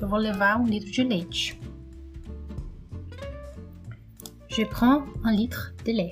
Eu 0.00 0.08
vou 0.08 0.18
levar 0.18 0.60
um 0.60 0.64
litro 0.64 0.92
de 0.92 1.02
leite. 1.02 1.58
Je 4.48 4.64
prends 4.64 5.04
un 5.24 5.32
litre 5.32 5.74
de 5.84 5.92
lait. 5.92 6.10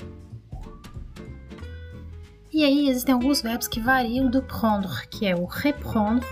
E 2.57 2.65
aí 2.65 2.89
existem 2.89 3.13
alguns 3.13 3.43
verbos 3.43 3.69
que 3.69 3.79
variam 3.79 4.31
do 4.31 4.41
prendre, 4.41 5.07
que 5.11 5.27
é 5.27 5.37
o 5.37 5.45
reprendre 5.45 6.27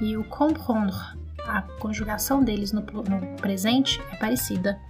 e 0.00 0.16
o 0.16 0.24
comprendre. 0.24 0.96
A 1.44 1.60
conjugação 1.78 2.42
deles 2.42 2.72
no, 2.72 2.80
no 2.80 3.36
presente 3.36 4.00
é 4.10 4.16
parecida. 4.16 4.80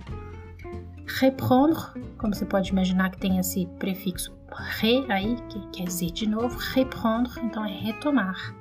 Reprendre, 1.18 1.80
como 2.16 2.32
você 2.32 2.44
pode 2.44 2.70
imaginar 2.70 3.10
que 3.10 3.18
tem 3.18 3.40
esse 3.40 3.66
prefixo 3.80 4.32
re 4.52 5.04
aí, 5.08 5.34
que 5.48 5.58
quer 5.70 5.82
dizer 5.82 6.12
de 6.12 6.28
novo, 6.28 6.56
reprendre, 6.56 7.32
então 7.42 7.64
é 7.64 7.76
retomar. 7.76 8.54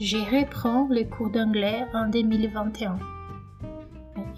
Je 0.00 0.18
reprends 0.18 0.88
les 0.90 1.08
cours 1.08 1.30
d'anglais 1.30 1.86
en 1.94 2.10
2021. 2.10 2.98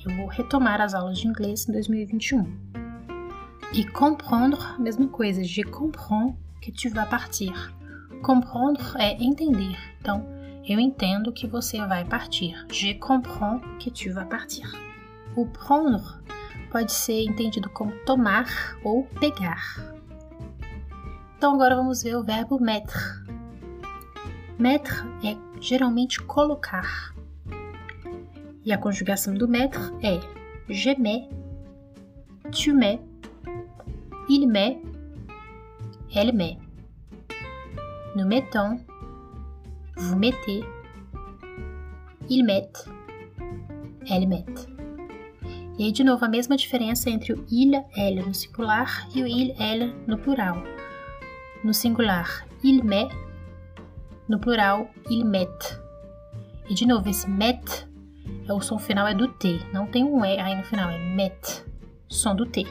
Eu 0.05 0.15
vou 0.15 0.27
retomar 0.27 0.83
as 0.83 0.93
aulas 0.93 1.19
de 1.19 1.27
inglês 1.27 1.67
em 1.67 1.73
2021. 1.73 2.45
E 3.73 3.83
comprendre, 3.93 4.61
mesma 4.79 5.09
coisa. 5.09 5.43
Je 5.43 5.63
comprends 5.63 6.37
que 6.61 6.73
tu 6.73 6.91
vas 6.91 7.09
partir. 7.09 7.53
Comprendre 8.23 8.83
é 8.99 9.23
entender. 9.23 9.77
Então, 10.01 10.27
eu 10.67 10.79
entendo 10.79 11.33
que 11.33 11.47
você 11.47 11.79
vai 11.87 12.05
partir. 12.05 12.55
Je 12.71 12.95
comprends 12.95 13.61
que 13.79 13.91
tu 13.91 14.13
vas 14.13 14.27
partir. 14.27 14.67
O 15.37 15.47
prendre 15.47 16.05
pode 16.71 16.93
ser 16.93 17.25
entendido 17.25 17.71
como 17.71 17.93
tomar 18.05 18.77
ou 18.83 19.05
pegar. 19.21 19.63
Então, 21.37 21.55
agora 21.55 21.77
vamos 21.77 22.03
ver 22.03 22.17
o 22.17 22.25
verbo 22.25 22.61
mettre. 22.61 22.99
Mettre 24.59 24.97
é 25.25 25.37
geralmente 25.61 26.21
colocar. 26.23 27.15
E 28.65 28.73
a 28.73 28.79
conjugação 28.79 29.33
do 29.35 29.49
mettre 29.49 29.81
é 30.03 30.39
je 30.69 30.95
mets, 30.99 31.29
tu 32.53 32.75
mets, 32.75 33.01
il 34.29 34.47
met, 34.47 34.79
elle 36.15 36.33
met. 36.33 36.59
Nous 38.17 38.27
mettons, 38.27 38.81
vous 39.97 40.17
mettez, 40.17 40.65
ils 42.29 42.45
mettent, 42.45 42.89
elles 44.11 44.27
mettent. 44.27 44.69
E 45.79 45.85
aí, 45.85 45.93
de 45.93 46.03
novo, 46.03 46.25
a 46.25 46.29
mesma 46.29 46.57
diferença 46.57 47.09
entre 47.09 47.33
o 47.33 47.45
il, 47.51 47.81
elle 47.97 48.25
no 48.27 48.35
singular 48.35 49.07
e 49.15 49.23
o 49.23 49.27
il, 49.27 49.55
elle 49.61 49.95
no 50.09 50.19
plural. 50.19 50.65
No 51.63 51.73
singular, 51.73 52.45
il 52.65 52.83
met, 52.83 53.09
no 54.29 54.41
plural, 54.41 54.91
il 55.09 55.25
met. 55.25 55.79
E 56.69 56.75
de 56.75 56.85
novo, 56.85 57.09
esse 57.09 57.31
met, 57.31 57.87
é 58.49 58.53
o 58.53 58.61
som 58.61 58.79
final 58.79 59.07
é 59.07 59.15
do 59.15 59.29
T. 59.29 59.61
Não 59.73 59.87
tem 59.87 60.03
um 60.03 60.25
E 60.25 60.39
aí 60.39 60.57
no 60.57 60.65
final, 60.65 60.91
é 60.91 60.99
met. 60.99 61.65
Som 62.09 62.35
do 62.35 62.45
T. 62.45 62.67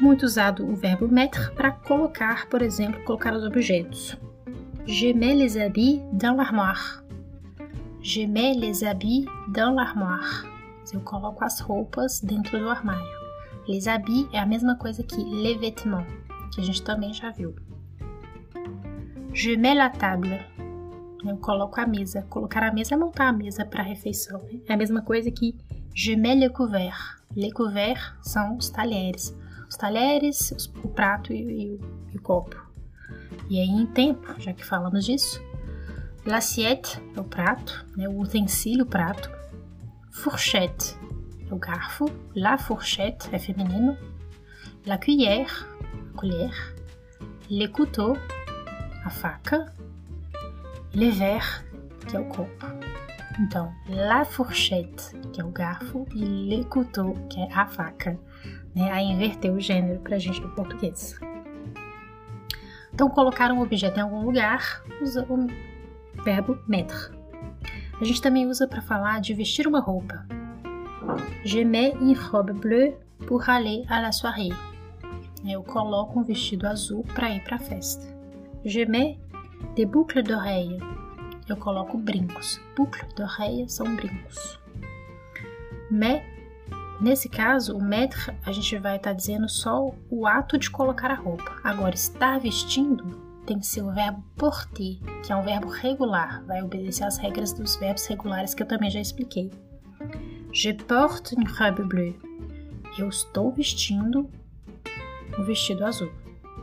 Muito 0.00 0.24
usado 0.26 0.66
o 0.66 0.76
verbo 0.76 1.08
mettre 1.08 1.50
para 1.52 1.72
colocar, 1.72 2.46
por 2.48 2.60
exemplo, 2.60 3.02
colocar 3.04 3.34
os 3.34 3.44
objetos. 3.44 4.16
Je 4.86 5.12
mets 5.12 5.34
les 5.34 5.56
habits 5.56 6.02
dans 6.12 6.36
l'armoire. 6.36 7.02
Je 8.02 8.26
mets 8.26 8.54
les 8.54 8.84
habits 8.84 9.26
dans 9.48 9.74
l'armoire. 9.74 10.44
Eu 10.92 11.00
coloco 11.00 11.44
as 11.44 11.60
roupas 11.60 12.20
dentro 12.20 12.58
do 12.58 12.68
armário. 12.68 13.04
Les 13.66 13.88
habits 13.88 14.28
é 14.32 14.38
a 14.38 14.46
mesma 14.46 14.76
coisa 14.76 15.02
que 15.02 15.16
les 15.16 15.58
vêtements, 15.58 16.06
que 16.54 16.60
a 16.60 16.64
gente 16.64 16.82
também 16.82 17.12
já 17.12 17.30
viu. 17.30 17.54
Je 19.32 19.56
mets 19.56 19.76
la 19.76 19.90
table. 19.90 20.38
Eu 21.24 21.38
coloco 21.38 21.80
a 21.80 21.86
mesa. 21.86 22.22
Colocar 22.28 22.62
a 22.62 22.72
mesa 22.72 22.94
é 22.94 22.98
montar 22.98 23.28
a 23.28 23.32
mesa 23.32 23.64
para 23.64 23.80
a 23.80 23.86
refeição. 23.86 24.42
Né? 24.42 24.60
É 24.68 24.74
a 24.74 24.76
mesma 24.76 25.00
coisa 25.02 25.30
que 25.30 25.56
je 25.94 26.14
mets 26.16 26.38
le 26.38 26.50
couvert. 26.50 27.16
Le 27.34 27.50
couvert 27.50 28.14
são 28.20 28.56
os 28.58 28.70
talheres. 28.70 29.34
Os 29.68 29.76
talheres, 29.76 30.50
o 30.82 30.88
prato 30.88 31.32
e, 31.32 31.42
e, 31.42 31.80
e 32.12 32.16
o 32.16 32.22
copo. 32.22 32.56
E 33.48 33.60
aí, 33.60 33.68
em 33.68 33.86
tempo, 33.86 34.34
já 34.40 34.52
que 34.52 34.64
falamos 34.64 35.04
disso, 35.04 35.42
l'assiette 36.24 37.00
é 37.16 37.20
o 37.20 37.24
prato, 37.24 37.86
né? 37.96 38.08
o 38.08 38.20
utensílio, 38.20 38.86
prato. 38.86 39.30
Fourchette 40.10 40.96
é 41.48 41.54
o 41.54 41.58
garfo. 41.58 42.06
La 42.34 42.58
fourchette 42.58 43.28
é 43.32 43.38
feminino. 43.38 43.96
la 44.86 44.98
cuillère, 44.98 45.66
a 46.14 46.16
colher, 46.16 46.74
les 47.50 47.66
couteaux, 47.66 48.16
a 49.04 49.10
faca, 49.10 49.66
les 50.94 51.10
verres, 51.10 51.64
que 52.06 52.16
é 52.16 52.20
o 52.20 52.24
copo. 52.26 52.66
Então, 53.40 53.72
la 53.88 54.24
fourchette, 54.24 55.10
que 55.32 55.40
é 55.40 55.44
o 55.44 55.50
garfo, 55.50 56.06
e 56.14 56.24
le 56.24 56.64
couteau, 56.64 57.14
que 57.28 57.40
é 57.40 57.52
a 57.52 57.66
faca. 57.66 58.18
Né? 58.76 58.92
Aí 58.92 59.06
inverteu 59.06 59.54
o 59.54 59.60
gênero 59.60 59.98
pra 60.00 60.18
gente 60.18 60.40
do 60.40 60.50
português. 60.50 61.18
Então, 62.92 63.08
colocar 63.08 63.50
um 63.50 63.60
objeto 63.60 63.98
em 63.98 64.02
algum 64.02 64.22
lugar 64.22 64.82
usa 65.02 65.26
o 65.28 65.46
verbo 66.22 66.58
mettre. 66.68 67.16
A 67.98 68.04
gente 68.04 68.20
também 68.20 68.46
usa 68.46 68.68
para 68.68 68.82
falar 68.82 69.20
de 69.20 69.32
vestir 69.32 69.66
uma 69.66 69.80
roupa. 69.80 70.26
Je 71.44 71.64
mets 71.64 71.94
une 72.00 72.14
robe 72.14 72.52
bleue 72.52 72.94
pour 73.26 73.48
aller 73.48 73.84
à 73.88 74.00
la 74.00 74.12
soirée. 74.12 74.52
Eu 75.48 75.62
coloco 75.62 76.18
um 76.18 76.24
vestido 76.24 76.66
azul 76.66 77.04
para 77.14 77.30
ir 77.30 77.42
para 77.44 77.56
a 77.56 77.58
festa. 77.58 78.04
Je 78.64 78.84
mets 78.84 79.18
des 79.74 79.86
boucles 79.86 80.24
d'oreilles. 80.24 80.80
Eu 81.48 81.56
coloco 81.56 81.96
brincos. 81.96 82.60
Boucles 82.76 83.12
d'oreilles 83.14 83.72
são 83.72 83.94
brincos. 83.94 84.58
Mais, 85.90 86.22
nesse 87.00 87.28
caso, 87.28 87.76
o 87.76 87.82
mettre 87.82 88.34
a 88.44 88.52
gente 88.52 88.78
vai 88.78 88.96
estar 88.96 89.10
tá 89.10 89.16
dizendo 89.16 89.48
só 89.48 89.92
o 90.10 90.26
ato 90.26 90.58
de 90.58 90.70
colocar 90.70 91.10
a 91.10 91.14
roupa. 91.14 91.56
Agora, 91.62 91.94
estar 91.94 92.38
vestindo 92.40 93.26
tem 93.46 93.58
que 93.60 93.66
ser 93.66 93.82
o 93.82 93.92
verbo 93.92 94.22
porter, 94.36 94.98
que 95.24 95.32
é 95.32 95.36
um 95.36 95.42
verbo 95.42 95.68
regular, 95.68 96.44
vai 96.46 96.62
obedecer 96.62 97.04
às 97.04 97.16
regras 97.16 97.52
dos 97.52 97.76
verbos 97.76 98.04
regulares 98.06 98.54
que 98.54 98.62
eu 98.62 98.66
também 98.66 98.90
já 98.90 99.00
expliquei. 99.00 99.52
Je 100.52 100.72
porte 100.74 101.36
une 101.36 101.44
robe 101.44 101.82
bleue. 101.82 102.18
Eu 102.98 103.08
estou 103.08 103.52
vestindo 103.52 104.28
um 105.38 105.44
vestido 105.44 105.84
azul. 105.84 106.10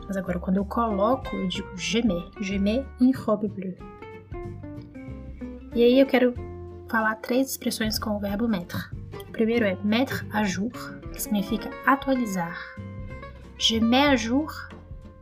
Mas 0.06 0.16
agora, 0.16 0.38
quando 0.38 0.56
eu 0.56 0.64
coloco, 0.64 1.34
eu 1.34 1.48
digo. 1.48 1.68
Je 1.76 2.02
mets 2.58 2.86
une 3.00 3.12
robe 3.12 3.48
bleue. 3.48 3.78
E 5.74 5.82
aí 5.82 5.98
eu 5.98 6.06
quero 6.06 6.34
falar 6.88 7.16
três 7.16 7.50
expressões 7.50 7.98
com 7.98 8.10
o 8.10 8.18
verbo 8.18 8.48
mettre. 8.48 8.80
Primeiro 9.34 9.66
é 9.66 9.76
mettre 9.84 10.26
à 10.32 10.42
jour, 10.42 10.72
que 11.12 11.20
significa 11.20 11.70
atualizar. 11.86 12.58
Je 13.58 13.78
mets 13.78 14.06
à 14.06 14.16
jour 14.16 14.50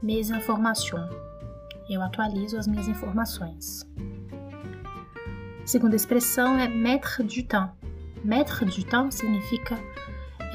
mes 0.00 0.30
informations 0.30 1.08
eu 1.94 2.02
atualizo 2.02 2.58
as 2.58 2.66
minhas 2.66 2.88
informações. 2.88 3.86
A 5.62 5.66
segunda 5.66 5.96
expressão 5.96 6.58
é 6.58 6.68
mettre 6.68 7.22
du 7.22 7.42
temps. 7.44 7.72
Mettre 8.24 8.64
du 8.64 8.84
temps 8.84 9.14
significa 9.14 9.78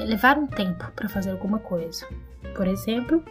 levar 0.00 0.38
um 0.38 0.46
tempo 0.46 0.90
para 0.92 1.08
fazer 1.08 1.30
alguma 1.30 1.58
coisa. 1.58 2.06
Por 2.54 2.66
exemplo, 2.66 3.22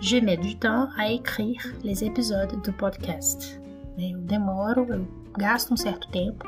je 0.00 0.20
mets 0.20 0.38
du 0.38 0.56
temps 0.56 0.88
à 0.96 1.10
écrire 1.10 1.74
les 1.82 2.02
épisodes 2.02 2.60
do 2.62 2.72
podcast. 2.72 3.60
Eu 3.98 4.18
demoro, 4.18 4.86
eu 4.88 5.06
gasto 5.38 5.72
um 5.72 5.76
certo 5.76 6.08
tempo 6.10 6.44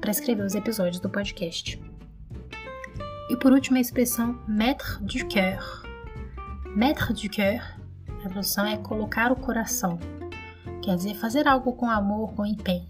para 0.00 0.10
escrever 0.10 0.44
os 0.44 0.54
episódios 0.54 1.00
do 1.00 1.10
podcast. 1.10 1.80
E 3.28 3.36
por 3.36 3.52
último, 3.52 3.76
a 3.76 3.80
expressão 3.80 4.38
mettre 4.46 5.02
du 5.02 5.26
cœur. 5.26 5.82
Mettre 6.76 7.12
du 7.12 7.28
cœur, 7.28 7.62
a 8.08 8.20
tradução 8.20 8.66
é 8.66 8.76
colocar 8.76 9.32
o 9.32 9.36
coração, 9.36 9.98
quer 10.82 10.94
dizer 10.96 11.14
fazer 11.14 11.48
algo 11.48 11.72
com 11.72 11.90
amor, 11.90 12.34
com 12.34 12.44
empenho. 12.44 12.88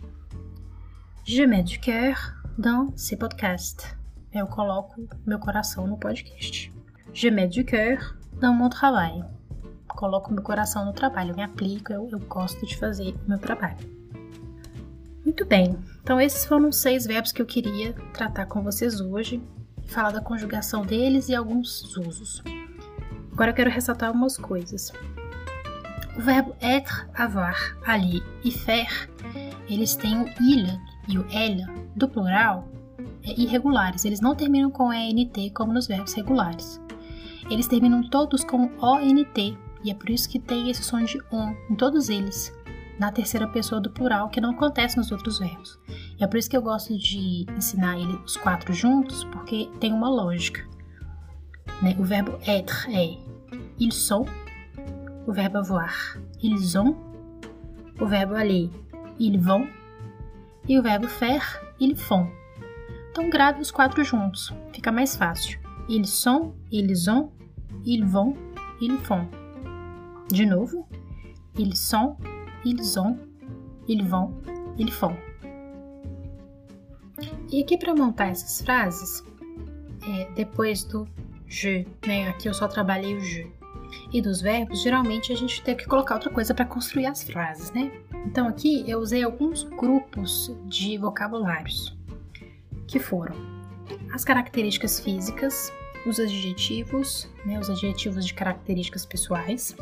Je 1.24 1.46
mets 1.46 1.64
du 1.64 1.80
cœur 1.80 2.34
dans 2.58 2.92
ce 2.96 3.16
podcast. 3.16 3.96
Eu 4.32 4.46
coloco 4.46 5.08
meu 5.24 5.38
coração 5.38 5.86
no 5.86 5.96
podcast. 5.96 6.72
Je 7.12 7.30
mets 7.30 7.48
du 7.48 7.64
cœur 7.64 8.16
dans 8.40 8.52
mon 8.52 8.68
travail. 8.68 9.24
Coloco 9.88 10.32
meu 10.32 10.42
coração 10.42 10.84
no 10.84 10.92
trabalho, 10.92 11.30
eu 11.30 11.36
me 11.36 11.42
aplico, 11.42 11.92
eu, 11.92 12.08
eu 12.12 12.18
gosto 12.18 12.66
de 12.66 12.76
fazer 12.76 13.14
o 13.24 13.28
meu 13.28 13.38
trabalho. 13.38 13.78
Muito 15.24 15.46
bem, 15.46 15.78
então 16.02 16.20
esses 16.20 16.44
foram 16.44 16.68
os 16.68 16.76
seis 16.76 17.06
verbos 17.06 17.32
que 17.32 17.40
eu 17.40 17.46
queria 17.46 17.94
tratar 18.12 18.46
com 18.46 18.62
vocês 18.62 19.00
hoje, 19.00 19.42
falar 19.86 20.10
da 20.10 20.20
conjugação 20.20 20.82
deles 20.82 21.28
e 21.28 21.34
alguns 21.34 21.96
usos. 21.96 22.42
Agora 23.32 23.50
eu 23.50 23.54
quero 23.54 23.70
ressaltar 23.70 24.08
algumas 24.08 24.36
coisas. 24.36 24.92
O 26.16 26.20
verbo 26.20 26.56
être, 26.60 27.06
avoir, 27.14 27.76
ali 27.84 28.22
e 28.42 28.50
faire, 28.50 29.08
eles 29.68 29.94
têm 29.94 30.22
o 30.22 30.28
il 30.40 30.66
e 31.08 31.18
o 31.18 31.26
elle 31.30 31.66
do 31.94 32.08
plural 32.08 32.68
é, 33.22 33.38
irregulares. 33.38 34.04
Eles 34.04 34.20
não 34.20 34.34
terminam 34.34 34.70
com 34.70 34.92
ENT 34.92 35.52
como 35.54 35.72
nos 35.72 35.86
verbos 35.86 36.14
regulares. 36.14 36.80
Eles 37.50 37.68
terminam 37.68 38.08
todos 38.08 38.42
com 38.42 38.70
ONT 38.80 39.56
e 39.84 39.90
é 39.90 39.94
por 39.94 40.10
isso 40.10 40.28
que 40.28 40.38
tem 40.38 40.70
esse 40.70 40.82
som 40.82 41.02
de 41.02 41.18
on 41.30 41.54
em 41.70 41.74
todos 41.74 42.08
eles, 42.08 42.52
na 42.98 43.12
terceira 43.12 43.46
pessoa 43.46 43.80
do 43.80 43.90
plural, 43.90 44.28
que 44.28 44.40
não 44.40 44.50
acontece 44.50 44.96
nos 44.96 45.12
outros 45.12 45.38
verbos. 45.38 45.78
E 46.18 46.24
é 46.24 46.26
por 46.26 46.38
isso 46.38 46.48
que 46.48 46.56
eu 46.56 46.62
gosto 46.62 46.96
de 46.96 47.46
ensinar 47.56 47.98
ele, 47.98 48.18
os 48.24 48.36
quatro 48.36 48.72
juntos, 48.72 49.24
porque 49.24 49.70
tem 49.80 49.92
uma 49.92 50.08
lógica. 50.08 50.66
Né? 51.82 51.94
O 51.98 52.04
verbo 52.04 52.38
être 52.46 52.88
é 52.88 53.18
ils 53.78 53.94
sont, 53.94 54.26
o 55.26 55.32
verbo 55.32 55.58
avoir, 55.58 56.18
ils 56.42 56.74
ont, 56.76 56.96
o 58.00 58.06
verbo 58.06 58.34
aller, 58.34 58.70
ils 59.18 59.38
vont, 59.38 59.68
e 60.68 60.78
o 60.78 60.82
verbo 60.82 61.06
faire, 61.08 61.60
ils 61.78 61.96
font. 61.96 62.26
Então 63.10 63.30
grave 63.30 63.60
os 63.60 63.70
quatro 63.70 64.02
juntos, 64.04 64.52
fica 64.72 64.90
mais 64.90 65.16
fácil. 65.16 65.58
Ils 65.88 66.06
sont, 66.06 66.54
ils 66.70 67.08
ont, 67.08 67.30
ils 67.84 68.04
vont, 68.04 68.36
ils 68.80 68.98
font. 68.98 69.28
De 70.28 70.44
novo, 70.44 70.88
ils 71.56 71.76
sont, 71.76 72.16
ils 72.66 72.98
ont, 72.98 73.16
ils 73.86 74.02
vont, 74.02 74.34
ils 74.76 74.90
font. 74.90 75.16
E 77.50 77.62
aqui 77.62 77.78
para 77.78 77.94
montar 77.94 78.26
essas 78.26 78.60
frases, 78.60 79.22
é, 80.06 80.28
depois 80.34 80.84
do 80.84 81.06
je, 81.46 81.86
né? 82.04 82.28
Aqui 82.28 82.48
eu 82.48 82.54
só 82.54 82.66
trabalhei 82.66 83.14
o 83.14 83.20
je 83.20 83.50
e 84.12 84.20
dos 84.20 84.40
verbos, 84.40 84.82
geralmente 84.82 85.32
a 85.32 85.36
gente 85.36 85.62
teve 85.62 85.82
que 85.82 85.86
colocar 85.86 86.14
outra 86.14 86.30
coisa 86.30 86.52
para 86.52 86.64
construir 86.64 87.06
as 87.06 87.22
frases, 87.22 87.70
né? 87.70 87.92
Então 88.26 88.48
aqui 88.48 88.84
eu 88.88 88.98
usei 88.98 89.22
alguns 89.22 89.62
grupos 89.62 90.52
de 90.64 90.98
vocabulários, 90.98 91.96
que 92.88 92.98
foram 92.98 93.34
as 94.12 94.24
características 94.24 94.98
físicas, 94.98 95.72
os 96.04 96.18
adjetivos, 96.18 97.28
né, 97.44 97.58
os 97.58 97.70
adjetivos 97.70 98.26
de 98.26 98.34
características 98.34 99.06
pessoais, 99.06 99.76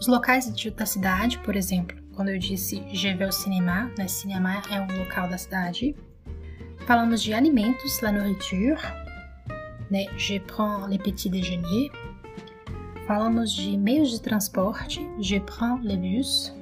os 0.00 0.06
locais 0.06 0.52
de, 0.52 0.70
da 0.70 0.86
cidade, 0.86 1.38
por 1.38 1.56
exemplo, 1.56 1.96
quando 2.14 2.28
eu 2.28 2.38
disse 2.38 2.82
je 2.92 3.14
vais 3.14 3.34
cinéma, 3.34 3.90
né, 3.98 4.08
cinema 4.08 4.62
é 4.70 4.80
um 4.80 4.98
local 4.98 5.28
da 5.28 5.38
cidade. 5.38 5.94
Falamos 6.86 7.22
de 7.22 7.34
alimentos, 7.34 8.00
la 8.00 8.12
nourriture, 8.12 8.80
né, 9.90 10.06
je 10.16 10.38
prends 10.40 10.86
le 10.88 10.98
petit 10.98 11.28
déjeuner, 11.28 11.90
Falamos 13.08 13.54
de 13.54 13.74
meios 13.74 14.10
de 14.10 14.20
transporte, 14.20 15.00
je 15.18 15.40
prends 15.40 15.78
le 15.82 15.96
bus. 15.96 16.52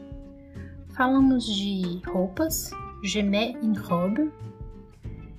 Falamos 0.94 1.44
de 1.44 2.00
roupas, 2.06 2.70
je 3.02 3.20
mets 3.20 3.56
une 3.60 3.76
robe. 3.76 4.30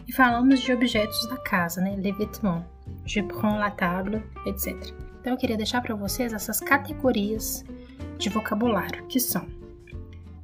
E 0.06 0.12
falamos 0.12 0.60
de 0.60 0.74
objetos 0.74 1.26
da 1.30 1.38
casa, 1.38 1.80
né? 1.80 1.96
Les 1.96 2.12
vêtements, 2.12 2.62
je 3.06 3.22
prends 3.22 3.58
la 3.58 3.72
table, 3.72 4.22
etc. 4.46 4.76
Então 5.22 5.32
eu 5.32 5.38
queria 5.38 5.56
deixar 5.56 5.82
para 5.82 5.96
vocês 5.96 6.34
essas 6.34 6.60
categorias 6.60 7.64
de 8.18 8.30
vocabulário, 8.30 9.06
que 9.08 9.20
são 9.20 9.48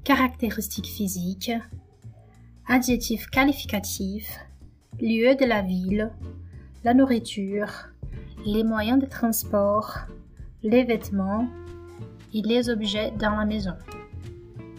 caractéristique 0.03 0.91
physique, 0.91 1.61
adjectif 2.65 3.27
qualificatif, 3.29 4.39
lieu 4.99 5.35
de 5.35 5.45
la 5.45 5.61
ville, 5.61 6.11
la 6.83 6.93
nourriture, 6.93 7.89
les 8.45 8.63
moyens 8.63 8.99
de 8.99 9.05
transport, 9.05 10.07
les 10.61 10.83
vêtements 10.83 11.47
e 12.33 12.41
les 12.41 12.69
objets 12.69 13.11
dans 13.11 13.35
la 13.35 13.45
maison. 13.45 13.75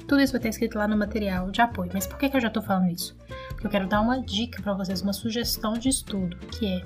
Tudo 0.07 0.21
isso 0.21 0.33
vai 0.33 0.39
estar 0.39 0.51
escrito 0.51 0.77
lá 0.77 0.87
no 0.87 0.97
material 0.97 1.51
de 1.51 1.63
apoio. 1.63 1.91
Mas 1.95 2.07
por 2.07 2.19
que 2.19 2.27
eu 2.27 2.41
já 2.41 2.49
estou 2.49 2.63
falando 2.63 2.91
isso? 2.91 3.17
Porque 3.49 3.67
eu 3.67 3.71
quero 3.71 3.89
dar 3.89 4.01
uma 4.01 4.21
dica 4.21 4.61
para 4.63 4.75
vocês, 4.75 5.01
uma 5.01 5.15
sugestão 5.15 5.73
de 5.73 5.89
estudo, 5.89 6.37
que 6.49 6.67
é 6.67 6.85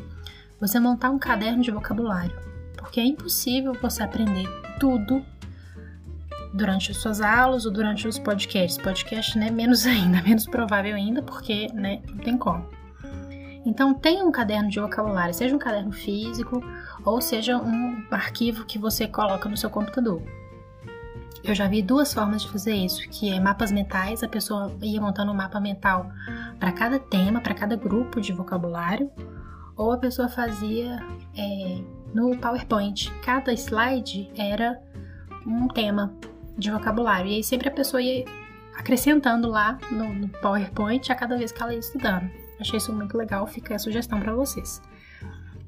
você 0.61 0.79
montar 0.79 1.11
um 1.11 1.18
caderno 1.18 1.62
de 1.62 1.73
vocabulário. 1.73 2.38
Porque 2.77 3.01
é 3.01 3.05
impossível 3.05 3.75
você 3.75 4.05
aprender 4.05 4.47
tudo 4.79 5.25
durante 6.52 6.90
as 6.90 6.98
suas 6.98 7.20
aulas 7.20 7.66
ou 7.66 7.72
durante 7.72 8.06
os 8.06 8.18
podcasts. 8.18 8.78
Podcast, 8.78 9.38
né, 9.38 9.50
menos 9.50 9.84
ainda, 9.87 10.22
menos 10.22 10.46
provável 10.46 10.94
ainda, 10.94 11.22
porque, 11.22 11.68
né, 11.72 12.00
não 12.08 12.18
tem 12.18 12.37
como. 12.37 12.66
Então, 13.64 13.92
tenha 13.92 14.24
um 14.24 14.32
caderno 14.32 14.70
de 14.70 14.80
vocabulário, 14.80 15.34
seja 15.34 15.54
um 15.54 15.58
caderno 15.58 15.92
físico 15.92 16.62
ou 17.04 17.20
seja 17.20 17.58
um 17.58 18.02
arquivo 18.11 18.64
que 18.64 18.78
você 18.78 19.06
coloca 19.06 19.48
no 19.48 19.56
seu 19.56 19.68
computador. 19.68 20.22
Eu 21.44 21.54
já 21.54 21.68
vi 21.68 21.82
duas 21.82 22.12
formas 22.12 22.42
de 22.42 22.48
fazer 22.48 22.74
isso, 22.74 23.00
que 23.11 23.32
é 23.32 23.38
mapas 23.38 23.70
mentais, 23.70 24.22
a 24.22 24.28
pessoa 24.28 24.72
ia 24.82 25.00
montando 25.00 25.32
um 25.32 25.34
mapa 25.34 25.61
mental 25.61 26.11
para 26.58 26.72
cada 26.72 26.98
tema, 26.98 27.40
para 27.40 27.54
cada 27.54 27.76
grupo 27.76 28.20
de 28.20 28.32
vocabulário, 28.32 29.11
ou 29.76 29.92
a 29.92 29.98
pessoa 29.98 30.28
fazia 30.28 30.98
é, 31.37 31.80
no 32.12 32.37
PowerPoint. 32.37 33.11
Cada 33.22 33.52
slide 33.52 34.30
era 34.37 34.80
um 35.46 35.68
tema 35.68 36.12
de 36.59 36.71
vocabulário. 36.71 37.31
E 37.31 37.37
aí 37.37 37.44
sempre 37.44 37.68
a 37.68 37.73
pessoa 37.73 38.03
ia 38.03 38.25
acrescentando 38.77 39.49
lá 39.49 39.79
no, 39.90 40.12
no 40.12 40.29
PowerPoint 40.29 41.11
a 41.11 41.14
cada 41.14 41.37
vez 41.37 41.53
que 41.53 41.62
ela 41.62 41.73
ia 41.73 41.79
estudando. 41.79 42.31
Achei 42.61 42.77
isso 42.77 42.92
muito 42.92 43.16
legal, 43.16 43.47
fica 43.47 43.75
a 43.75 43.79
sugestão 43.79 44.21
para 44.21 44.35
vocês. 44.35 44.83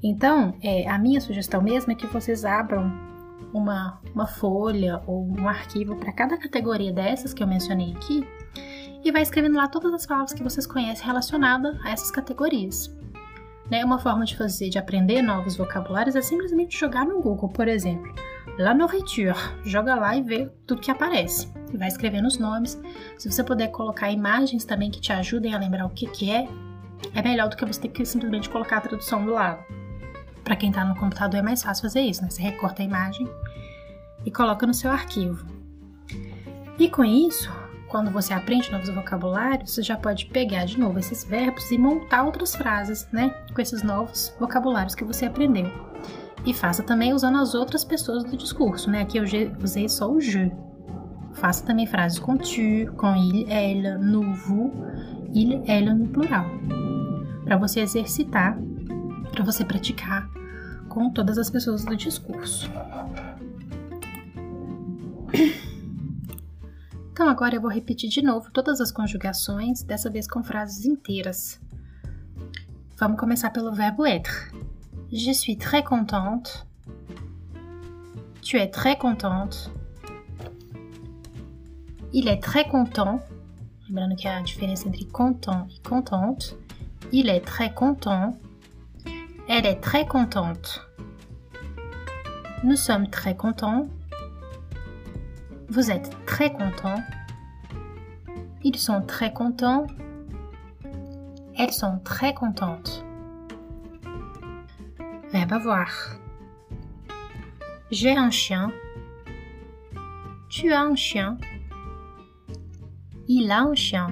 Então, 0.03 0.55
é, 0.61 0.89
a 0.89 0.97
minha 0.97 1.21
sugestão 1.21 1.61
mesmo 1.61 1.91
é 1.91 1.95
que 1.95 2.07
vocês 2.07 2.43
abram 2.43 2.91
uma, 3.53 3.99
uma 4.13 4.27
folha 4.27 5.01
ou 5.05 5.27
um 5.27 5.47
arquivo 5.47 5.95
para 5.95 6.11
cada 6.11 6.37
categoria 6.37 6.91
dessas 6.91 7.33
que 7.33 7.43
eu 7.43 7.47
mencionei 7.47 7.93
aqui 7.93 8.25
e 9.03 9.11
vai 9.11 9.21
escrevendo 9.21 9.55
lá 9.55 9.67
todas 9.67 9.93
as 9.93 10.05
palavras 10.05 10.33
que 10.33 10.43
vocês 10.43 10.65
conhecem 10.65 11.05
relacionadas 11.05 11.77
a 11.83 11.91
essas 11.91 12.11
categorias. 12.11 12.91
Né? 13.69 13.83
Uma 13.83 13.99
forma 13.99 14.25
de 14.25 14.37
fazer, 14.37 14.69
de 14.69 14.77
aprender 14.77 15.21
novos 15.21 15.55
vocabulários 15.55 16.15
é 16.15 16.21
simplesmente 16.21 16.77
jogar 16.77 17.05
no 17.05 17.21
Google, 17.21 17.49
por 17.49 17.67
exemplo. 17.67 18.13
La 18.57 18.73
nourriture, 18.73 19.35
joga 19.63 19.95
lá 19.95 20.15
e 20.15 20.21
vê 20.21 20.49
tudo 20.65 20.81
que 20.81 20.91
aparece. 20.91 21.51
Vai 21.73 21.87
escrevendo 21.87 22.27
os 22.27 22.37
nomes. 22.37 22.79
Se 23.17 23.31
você 23.31 23.43
puder 23.43 23.69
colocar 23.69 24.11
imagens 24.11 24.65
também 24.65 24.91
que 24.91 24.99
te 24.99 25.13
ajudem 25.13 25.53
a 25.53 25.59
lembrar 25.59 25.85
o 25.85 25.89
que, 25.89 26.07
que 26.07 26.31
é, 26.31 26.47
é 27.13 27.21
melhor 27.21 27.49
do 27.49 27.55
que 27.55 27.65
você 27.65 27.81
ter 27.81 27.89
que 27.89 28.05
simplesmente 28.05 28.49
colocar 28.49 28.77
a 28.77 28.81
tradução 28.81 29.25
do 29.25 29.31
lado. 29.31 29.63
Para 30.43 30.55
quem 30.55 30.69
está 30.69 30.83
no 30.83 30.95
computador 30.95 31.39
é 31.39 31.43
mais 31.43 31.63
fácil 31.63 31.83
fazer 31.83 32.01
isso, 32.01 32.21
né? 32.21 32.29
Você 32.29 32.41
recorta 32.41 32.81
a 32.81 32.85
imagem 32.85 33.27
e 34.25 34.31
coloca 34.31 34.65
no 34.65 34.73
seu 34.73 34.91
arquivo. 34.91 35.45
E 36.77 36.89
com 36.89 37.05
isso, 37.05 37.49
quando 37.87 38.09
você 38.09 38.33
aprende 38.33 38.71
novos 38.71 38.89
vocabulários, 38.89 39.71
você 39.71 39.83
já 39.83 39.95
pode 39.97 40.25
pegar 40.27 40.65
de 40.65 40.79
novo 40.79 40.97
esses 40.97 41.23
verbos 41.23 41.69
e 41.71 41.77
montar 41.77 42.23
outras 42.23 42.55
frases, 42.55 43.07
né? 43.11 43.29
Com 43.53 43.61
esses 43.61 43.83
novos 43.83 44.35
vocabulários 44.39 44.95
que 44.95 45.03
você 45.03 45.25
aprendeu. 45.25 45.90
E 46.45 46.53
faça 46.53 46.81
também 46.81 47.13
usando 47.13 47.37
as 47.37 47.53
outras 47.53 47.83
pessoas 47.83 48.23
do 48.23 48.35
discurso, 48.35 48.89
né? 48.89 49.01
Aqui 49.01 49.17
eu 49.17 49.23
usei 49.63 49.87
só 49.87 50.11
o 50.11 50.19
je. 50.19 50.51
Faça 51.33 51.65
também 51.65 51.85
frases 51.85 52.19
com 52.19 52.35
tu, 52.35 52.91
com 52.97 53.15
il, 53.15 53.49
elle, 53.49 53.97
nous, 53.97 54.33
vous, 54.33 54.71
il, 55.33 55.61
elle 55.65 55.93
no 55.93 56.07
plural. 56.07 56.45
Para 57.43 57.57
você 57.57 57.81
exercitar, 57.81 58.57
para 59.31 59.43
você 59.43 59.63
praticar 59.63 60.29
com 60.89 61.09
todas 61.09 61.37
as 61.37 61.49
pessoas 61.49 61.85
do 61.85 61.95
discurso. 61.95 62.69
Então 67.11 67.29
agora 67.29 67.55
eu 67.55 67.61
vou 67.61 67.69
repetir 67.69 68.09
de 68.09 68.21
novo 68.21 68.49
todas 68.51 68.81
as 68.81 68.91
conjugações, 68.91 69.83
dessa 69.83 70.09
vez 70.09 70.27
com 70.27 70.43
frases 70.43 70.85
inteiras. 70.85 71.61
Vamos 72.97 73.19
começar 73.19 73.51
pelo 73.51 73.73
verbo 73.73 74.05
être. 74.05 74.51
Je 75.13 75.33
suis 75.33 75.57
très 75.57 75.83
contente. 75.83 76.65
Tu 78.41 78.57
es 78.57 78.69
très 78.69 78.97
contente. 78.97 79.69
Il 82.13 82.29
est 82.29 82.39
très 82.39 82.65
content. 82.69 83.19
Lembrando 83.89 84.15
que 84.15 85.11
content. 85.11 85.67
Il 87.11 87.27
est 87.27 87.41
très 87.41 87.73
content. 87.73 88.37
Elle 89.49 89.65
est 89.65 89.81
très 89.81 90.05
contente. 90.05 90.87
Nous 92.63 92.77
sommes 92.77 93.09
très 93.09 93.35
contents. 93.35 93.87
Vous 95.67 95.91
êtes 95.91 96.15
très 96.25 96.53
content. 96.53 97.03
Ils 98.63 98.77
sont 98.77 99.01
très 99.01 99.33
contents. 99.33 99.87
Elles 101.57 101.73
sont 101.73 101.99
très 102.05 102.33
contentes. 102.33 103.00
J'ai 107.91 108.15
un 108.15 108.31
chien. 108.31 108.71
Tu 110.47 110.71
as 110.71 110.81
un 110.81 110.95
chien. 110.95 111.37
Il 113.27 113.51
a 113.51 113.63
un 113.63 113.75
chien. 113.75 114.07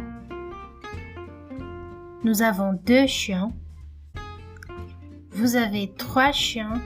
Nous 2.25 2.41
avons 2.41 2.73
deux 2.73 3.07
chiens. 3.07 3.53
Vous 5.31 5.55
avez 5.55 5.93
trois 5.93 6.33
chiens. 6.33 6.81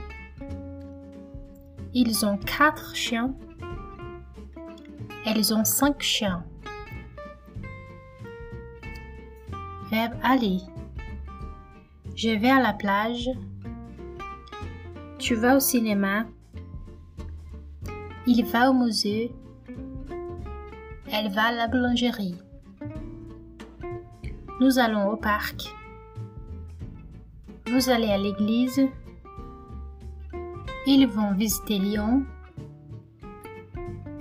Ils 1.92 2.24
ont 2.24 2.38
quatre 2.38 2.94
chiens. 2.94 3.34
Elles 5.26 5.52
ont 5.52 5.64
cinq 5.64 6.00
chiens. 6.00 6.44
Verbe 9.90 10.14
aller. 10.22 10.58
Je 12.14 12.30
vais 12.30 12.50
à 12.50 12.62
la 12.62 12.72
plage. 12.72 13.30
Tu 15.24 15.34
vas 15.34 15.56
au 15.56 15.60
cinéma. 15.60 16.26
Il 18.26 18.44
va 18.44 18.68
au 18.68 18.74
musée. 18.74 19.32
Elle 21.10 21.32
va 21.32 21.44
à 21.44 21.52
la 21.52 21.66
boulangerie. 21.66 22.36
Nous 24.60 24.78
allons 24.78 25.08
au 25.08 25.16
parc. 25.16 25.74
Vous 27.68 27.88
allez 27.88 28.10
à 28.10 28.18
l'église. 28.18 28.82
Ils 30.86 31.06
vont 31.06 31.32
visiter 31.32 31.78
Lyon. 31.78 32.26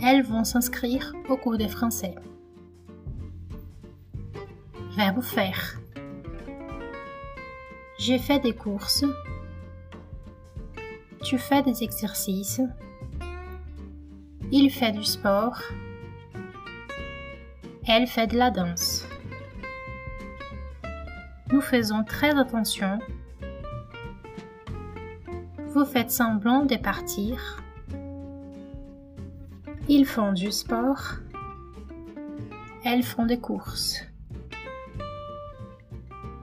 Elles 0.02 0.24
vont 0.24 0.46
s'inscrire 0.46 1.12
au 1.28 1.36
cours 1.36 1.58
de 1.58 1.68
français. 1.68 2.16
Verbe 4.96 5.22
faire. 5.22 5.82
J'ai 8.00 8.20
fait 8.20 8.40
des 8.40 8.56
courses. 8.56 9.04
Tu 11.24 11.38
fais 11.38 11.64
des 11.64 11.84
exercices. 11.84 12.62
Il 14.52 14.70
fait 14.70 14.92
du 14.92 15.04
sport. 15.06 15.58
Elle 17.88 18.08
fait 18.08 18.28
de 18.28 18.38
la 18.38 18.52
danse. 18.52 19.08
Nous 21.52 21.62
faisons 21.62 22.04
très 22.04 22.38
attention. 22.38 23.00
Vous 25.70 25.86
faites 25.86 26.12
semblant 26.12 26.66
de 26.66 26.76
partir. 26.76 27.64
Ils 29.88 30.06
font 30.06 30.34
du 30.34 30.52
sport. 30.52 31.20
Elles 32.84 33.04
font 33.04 33.26
des 33.26 33.40
courses. 33.40 34.02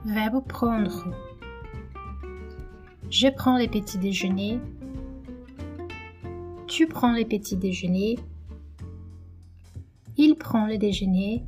Verbe 0.05 0.43
prendre. 0.47 1.05
Je 3.11 3.27
prends 3.27 3.57
les 3.57 3.67
petits 3.67 3.97
déjeuners. 3.97 4.61
Tu 6.65 6.87
prends 6.87 7.11
les 7.11 7.25
petits 7.25 7.57
déjeuners. 7.57 8.17
Il 10.15 10.35
prend 10.35 10.65
le 10.65 10.77
déjeuner. 10.77 11.43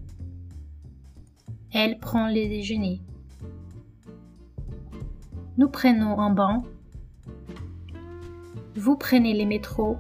Elle 1.72 2.00
prend 2.00 2.28
le 2.28 2.50
déjeuner. 2.50 3.00
Nous 5.58 5.70
prenons 5.70 6.20
un 6.20 6.32
banc. 6.32 6.66
Vous 8.76 8.98
prenez 8.98 9.34
les 9.34 9.46
métros. 9.46 9.98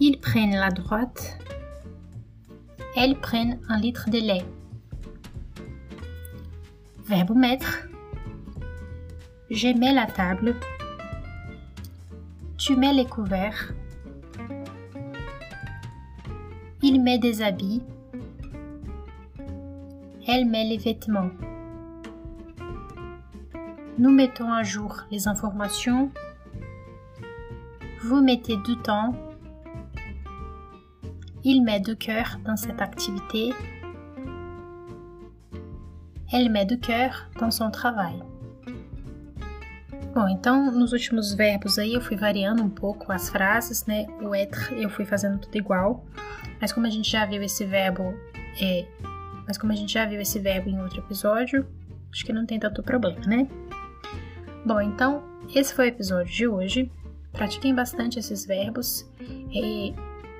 Ils 0.00 0.18
prennent 0.18 0.56
la 0.56 0.70
droite. 0.70 1.38
Elles 2.96 3.16
prennent 3.20 3.60
un 3.68 3.78
litre 3.78 4.10
de 4.10 4.18
lait. 4.18 4.44
Verbe 7.04 7.36
mettre. 7.36 7.87
Je 9.50 9.68
mets 9.68 9.92
la 9.92 10.06
table. 10.06 10.56
Tu 12.56 12.76
mets 12.76 12.92
les 12.92 13.06
couverts. 13.06 13.72
Il 16.82 17.02
met 17.02 17.18
des 17.18 17.42
habits. 17.42 17.82
Elle 20.26 20.46
met 20.46 20.64
les 20.64 20.78
vêtements. 20.78 21.30
Nous 23.98 24.10
mettons 24.10 24.52
à 24.52 24.62
jour 24.62 24.96
les 25.10 25.26
informations. 25.28 26.10
Vous 28.02 28.22
mettez 28.22 28.56
du 28.58 28.76
temps 28.76 29.14
il 31.44 31.62
met 31.62 31.80
de 31.80 31.94
cœur 31.94 32.38
dans 32.44 32.56
cette 32.56 32.82
activité. 32.82 33.54
Elle 36.32 36.50
met 36.50 36.66
de 36.66 36.74
cœur 36.74 37.30
dans 37.40 37.50
son 37.50 37.70
trabalho. 37.70 38.37
Bom, 40.18 40.28
então 40.28 40.72
nos 40.72 40.92
últimos 40.92 41.32
verbos 41.32 41.78
aí 41.78 41.94
eu 41.94 42.00
fui 42.00 42.16
variando 42.16 42.60
um 42.60 42.68
pouco 42.68 43.12
as 43.12 43.30
frases, 43.30 43.86
né? 43.86 44.04
O 44.20 44.34
être 44.34 44.74
eu 44.74 44.90
fui 44.90 45.04
fazendo 45.04 45.38
tudo 45.38 45.56
igual, 45.56 46.04
mas 46.60 46.72
como 46.72 46.88
a 46.88 46.90
gente 46.90 47.08
já 47.08 47.24
viu 47.24 47.40
esse 47.40 47.64
verbo, 47.64 48.12
é, 48.60 48.84
mas 49.46 49.56
como 49.56 49.72
a 49.72 49.76
gente 49.76 49.92
já 49.92 50.04
viu 50.04 50.20
esse 50.20 50.40
verbo 50.40 50.68
em 50.68 50.82
outro 50.82 50.98
episódio, 50.98 51.64
acho 52.12 52.26
que 52.26 52.32
não 52.32 52.44
tem 52.44 52.58
tanto 52.58 52.82
problema, 52.82 53.20
né? 53.26 53.46
Bom, 54.66 54.80
então 54.80 55.22
esse 55.54 55.72
foi 55.72 55.84
o 55.84 55.88
episódio 55.90 56.34
de 56.34 56.48
hoje. 56.48 56.90
Pratiquem 57.32 57.72
bastante 57.72 58.18
esses 58.18 58.44
verbos. 58.44 59.08
E 59.20 59.94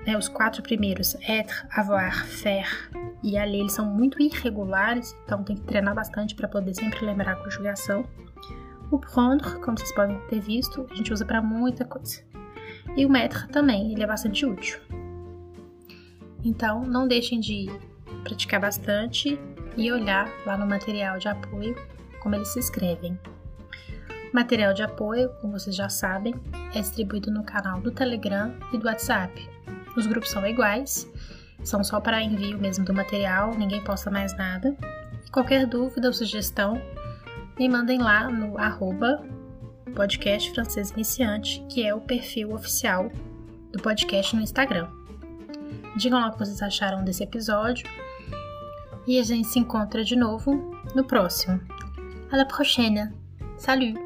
né, 0.04 0.18
os 0.18 0.28
quatro 0.28 0.60
primeiros, 0.60 1.14
être, 1.28 1.54
avoir, 1.70 2.26
faire 2.26 2.90
e 3.22 3.38
aller, 3.38 3.60
eles 3.60 3.74
são 3.74 3.86
muito 3.86 4.20
irregulares, 4.20 5.16
então 5.24 5.44
tem 5.44 5.54
que 5.54 5.62
treinar 5.62 5.94
bastante 5.94 6.34
para 6.34 6.48
poder 6.48 6.74
sempre 6.74 7.04
lembrar 7.04 7.32
a 7.32 7.36
conjugação. 7.36 8.04
O 8.90 8.98
prendre, 8.98 9.61
como 9.61 9.79
vocês 9.79 9.92
podem 9.92 10.18
ter 10.29 10.40
visto, 10.40 10.87
a 10.90 10.94
gente 10.94 11.12
usa 11.12 11.24
para 11.24 11.42
muita 11.42 11.85
coisa. 11.85 12.22
E 12.96 13.05
o 13.05 13.11
mettre 13.11 13.46
também, 13.48 13.92
ele 13.92 14.03
é 14.03 14.07
bastante 14.07 14.46
útil. 14.46 14.81
Então, 16.42 16.83
não 16.83 17.07
deixem 17.07 17.38
de 17.38 17.66
praticar 18.24 18.61
bastante 18.61 19.38
e 19.77 19.92
olhar 19.92 20.29
lá 20.46 20.57
no 20.57 20.66
material 20.66 21.18
de 21.18 21.29
apoio 21.29 21.77
como 22.20 22.35
eles 22.35 22.48
se 22.48 22.59
escrevem. 22.59 23.18
O 24.33 24.35
material 24.35 24.74
de 24.74 24.83
apoio, 24.83 25.31
como 25.40 25.59
vocês 25.59 25.74
já 25.74 25.88
sabem, 25.88 26.35
é 26.74 26.81
distribuído 26.81 27.31
no 27.31 27.44
canal 27.44 27.81
do 27.81 27.90
Telegram 27.90 28.55
e 28.72 28.79
do 28.79 28.87
WhatsApp. 28.87 29.48
Os 29.96 30.07
grupos 30.07 30.31
são 30.31 30.46
iguais, 30.46 31.11
são 31.62 31.83
só 31.83 32.01
para 32.01 32.22
envio 32.22 32.59
mesmo 32.59 32.85
do 32.85 32.94
material, 32.94 33.55
ninguém 33.55 33.83
posta 33.83 34.11
mais 34.11 34.37
nada. 34.37 34.77
Qualquer 35.33 35.66
dúvida 35.66 36.09
ou 36.09 36.12
sugestão, 36.12 36.81
me 37.59 37.68
mandem 37.68 37.99
lá 37.99 38.29
no 38.29 38.57
arroba 38.59 39.25
podcast 39.94 40.53
francês 40.53 40.90
iniciante, 40.90 41.64
que 41.68 41.85
é 41.85 41.94
o 41.94 42.01
perfil 42.01 42.53
oficial 42.53 43.11
do 43.73 43.83
podcast 43.83 44.37
no 44.37 44.42
Instagram. 44.42 44.88
Digam 45.97 46.21
lá 46.21 46.29
o 46.29 46.33
que 46.33 46.38
vocês 46.38 46.62
acharam 46.62 47.05
desse 47.05 47.25
episódio 47.25 47.88
e 49.07 49.18
a 49.18 49.23
gente 49.25 49.49
se 49.49 49.59
encontra 49.59 50.05
de 50.05 50.14
novo 50.14 50.73
no 50.94 51.05
próximo. 51.05 51.61
À 52.31 52.37
la 52.37 52.44
prochaine! 52.44 53.12
Salut 53.57 53.99